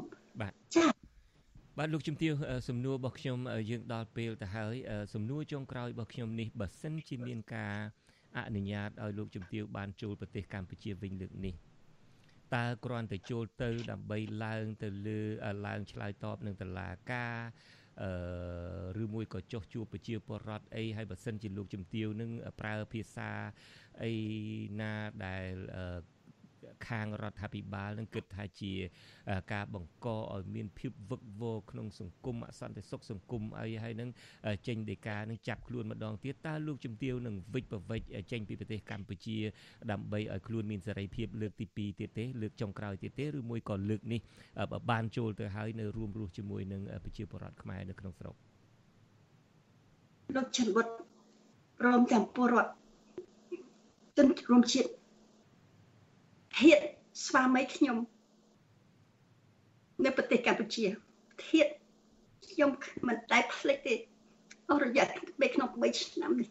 [0.42, 0.86] បាទចា
[1.78, 2.32] បាទលោកជំទាវ
[2.70, 3.38] សំណួររបស់ខ្ញុំ
[3.70, 4.76] យើងដល់ពេលទៅហើយ
[5.14, 7.76] សំណួរចុងក្រោយរបស់ខ្ញុំនេះបើសិនជាមានការ
[8.38, 11.56] អនុញ្ញាតឲ្យលោកជំទាវបានចូលប្រទេសកម្ពុជាវិញលើកនេះ
[12.56, 15.20] តើគ្រាន់តែចូលទៅ ដើម្បីឡើងទៅលើ
[15.66, 17.38] ឡើងឆ្លើយតបនឹងតឡាការ
[18.04, 18.12] អឺ
[19.04, 23.30] ឬមួយក៏ចុះជួបប្រជាពលរដ្ឋអីហើយបើសិនជាលោកជំទាវនឹងប្រើភាសា
[24.04, 24.14] អី
[24.80, 24.94] ណា
[25.26, 25.54] ដែល
[26.88, 28.74] ខាងរដ្ឋាភិបាលនឹងគិតថាជា
[29.54, 34.10] ការបង្កឲ្យមានភាពវឹកវរក្នុងសង្គមអសន្តិសុខសង្គមអីហើយនឹង
[34.68, 39.38] ចេញដីកានឹងចាប់ខ្លួនម្ដងទៀតតើលោកជំទាវនឹងវិច្ចប្រវិច្ចចេញពីប្រទេសកម្ពុជា
[39.92, 44.22] ដើម្បីឲ្យខ្លួនមានសេរីភាពលើកទី2ទៀតទេលើកចុងក្រោយទៀតទេឬមួយក៏លើកនេះ
[44.92, 48.36] បានចូលទៅហើយនៅរួមរស់ជាមួយនឹងប្រជាពលរដ្ឋខ្មែរនៅក្នុងស្រុក
[50.36, 50.88] លោកចិនវុត
[51.80, 52.72] ព្រមទាំងពលរដ្ឋ
[54.18, 54.90] ជនរួមជាតិ
[56.60, 56.80] ធាត
[57.26, 57.98] ស្វាមីខ្ញុំ
[60.06, 60.86] នៅប្រទេសកម្ពុជា
[61.48, 61.68] ធាត
[62.48, 62.70] ខ្ញុំ
[63.08, 63.96] មិនតែភ្លេចទេ
[64.70, 65.06] អស់រយៈ
[65.40, 66.50] ពេលក្នុង3ឆ្នាំនេះ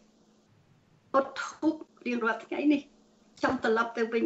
[1.15, 1.73] អត់ធូប
[2.07, 2.81] រៀងរាល់ថ្ងៃនេះ
[3.43, 4.25] ចង់ត្រឡប់ទៅវិញ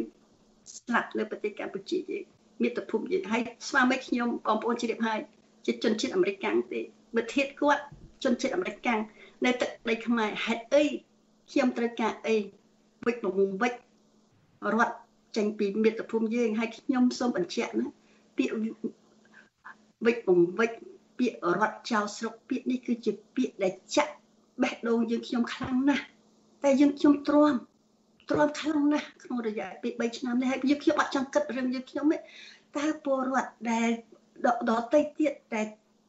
[0.76, 2.18] ស្លាប់នៅប្រទេសកម្ពុជាទេ
[2.62, 5.20] មាតុភូមិយើងហើយស្វាមីខ្ញុំបងប្អូនជ្រាបហើយ
[5.66, 6.82] ជាជនជាតិអាមេរិកទេ
[7.16, 7.84] បើធៀបគាត់
[8.24, 8.88] ជនជាតិអាមេរិក
[9.46, 10.84] នៅទឹកដីខ្មែរហេតុអី
[11.52, 12.36] ខ្ញុំត្រូវការអី
[13.06, 13.78] វិច្ចបំវិច្ច
[14.74, 15.05] រដ្ឋ
[15.36, 17.86] ចេញពីមាតុភូមិយើងហើយខ្ញុំសូមបញ្ជាក់ណា
[18.38, 18.54] ពាក្យ
[20.06, 20.78] វិច្ចបំវិច្ច
[21.20, 24.14] ពាក្យរត់ចោលស្រុកពាក្យនេះគឺជាពាក្យដែលចាក់
[24.62, 26.04] បេះដូងយើងខ្ញុំខ្លាំងណាស់
[26.64, 27.56] តែយើងខ្ញុំទ្រាំ
[28.30, 32.18] ទ្រាំខ្លាំងណាស់ក្នុងរយៈពេល3ឆ្នាំនេះហើយយើងខ្ញុំអត់ចង់គិតរឿងយើងខ្ញុំទេ
[32.78, 33.90] តើពលរដ្ឋដែល
[34.70, 35.62] ដតៃទៀតតែ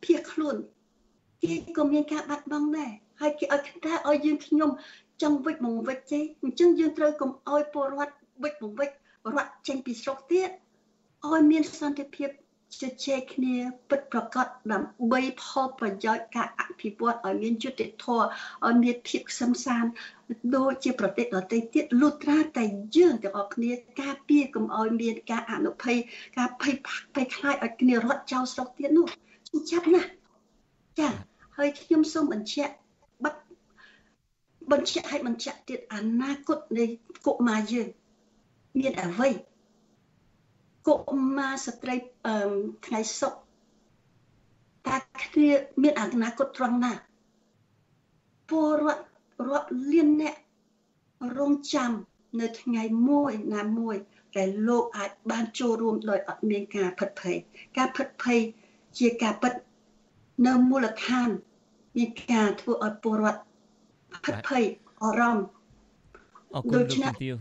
[0.05, 0.57] ភៀសខ្លួន
[1.43, 4.71] គេក៏មានការបាត់បង់ដែរហើយគេឲ្យថាឲ្យយើងខ្ញុំ
[5.23, 8.95] ចង់វិច្ចមកវិច្ចទេអញ្ចឹងយើងត្រូវកុំឲ្យពលរដ្ឋវិច្ចមកវិច្ច
[9.35, 10.51] រត់ចេញពីស្រុកទៀត
[11.29, 12.29] ឲ្យមានសន្តិភាព
[12.81, 13.55] ជជែកគ្នា
[13.89, 18.25] ពិតប្រកបដើម្បីផលប្រយោជន៍ការអភិវឌ្ឍឲ្យមានយុត្តិធម៌
[18.67, 19.85] ឲ្យមានភាពខ្សឹមសាន
[20.57, 22.65] ដូចជាប្រទេសដទៃទៀតលុត្រាតែ
[22.97, 23.71] យើងទាំងអស់គ្នា
[24.01, 25.97] ការពារកុំឲ្យមានការអនុភ័យ
[26.39, 26.75] ការភ័យ
[27.15, 29.07] ភ័យខ្លាចឲ្យគ្នារត់ចោលស្រុកទៀតនោះ
[29.47, 30.09] ខ្ញុំចាប់ណាស់
[30.99, 31.09] ចា
[31.57, 32.75] ហើយខ្ញុំសូមបញ្ជាក់
[33.25, 33.41] បាត់
[34.71, 36.85] បញ្ជាក់ឲ្យបញ្ជាក់ទៀតអនាគតនៃ
[37.27, 37.89] កុមារយើង
[38.79, 39.31] មានអ្វី
[40.87, 40.97] កុ
[41.37, 41.95] មារស្ត្រី
[42.87, 43.35] ថ្ងៃសុខ
[44.87, 45.51] តើគ្នា
[45.83, 46.93] មានអនាគតត្រង់ណា
[48.49, 49.05] ពលរដ្ឋ
[49.49, 50.35] រាប់លានអ្នក
[51.39, 51.93] រងចាំ
[52.41, 53.97] នៅថ្ងៃមួយណាមួយ
[54.37, 57.37] ដែលលោកអាចបានចូលរួមដោយអត់មានការផិតភ័យ
[57.77, 58.41] ការផិតភ័យ
[58.99, 59.53] ជាការពិត
[60.47, 61.29] នៅមូលដ្ឋាន
[61.97, 63.41] មានការធ្វើឲ្យពលរដ្ឋ
[64.25, 64.65] ផិតភ័យ
[65.03, 65.47] អារម្មណ៍
[66.57, 67.35] អរគុណលោកជំទាវ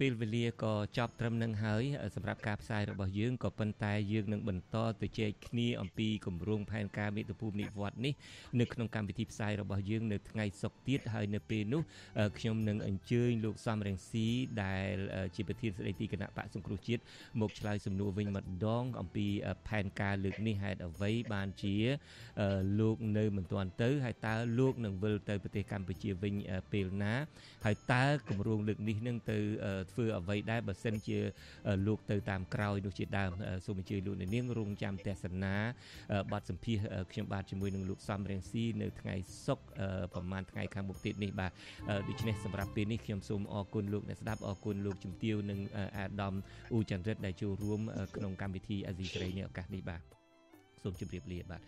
[0.00, 1.82] ពេលវេលាក៏ចប់ត្រឹមនឹងហើយ
[2.16, 8.14] សម្រាប់ការផ្សាយរបស់យើងក៏ប៉ុន្តែយើងនឹងបន្តទៅជែកគ្នាអំពីគម្រោងផែនការមេត្តាភូមិនិវត្តនេះ
[8.60, 11.82] នៅក្នុងកម្មវិធីផ្សាយរបស់យើងនៅថ្ងៃសុក្រទៀតហើយនៅពេលនោះ
[12.38, 14.28] ខ្ញុំនឹងអញ្ជើញលោកសំរងស៊ី
[14.64, 14.94] ដែល
[15.34, 17.02] ជាប្រធានស្ដីទីគណៈបកសង្គ្រោះជាតិ
[17.40, 19.26] មកឆ្លើយសំណួរវិញម្ដងអំពី
[19.68, 21.76] ផែនការលើកនេះហេតុអ្វីបានជា
[22.80, 26.34] លោកនៅមិនទាន់ទៅហើយតើលោកនឹងវិលទៅប្រទេសកម្ពុជាវិញ
[26.72, 27.14] ពេលណា
[27.64, 29.38] ហើយតើគម្រោងលើកនេះនឹងទៅ
[29.92, 31.18] ធ្វើអ្វីដែរបើសិនជា
[31.86, 33.30] លោកទៅតាមក្រោយនោះជាដើម
[33.66, 35.54] សូមអញ្ជើញលោកនាងរងចាំទស្សនា
[36.32, 36.76] បទសម្ភាស
[37.12, 39.14] ខ្ញុំបាទជាមួយនឹងលោកសំរៀងស៊ីនៅថ្ងៃ
[39.46, 39.64] សុក្រ
[40.14, 41.52] ប្រហែលថ្ងៃខាងមុខទៀតនេះបាទ
[42.08, 45.60] ដូច្នេះសម្រាប់ពេលនេះខ្ញុំសូមអរគុណលោកអ្នកស្ដាប់អរគុណលោកជំទាវនិង
[45.96, 46.34] អាដាម
[46.72, 47.80] អ៊ូចន្ទរិតដែលចូលរួម
[48.16, 50.02] ក្នុងកម្មវិធីអាស៊ីសេរីនេះឱកាសនេះបាទ
[50.82, 51.62] សូមជម្រាបលាបាទ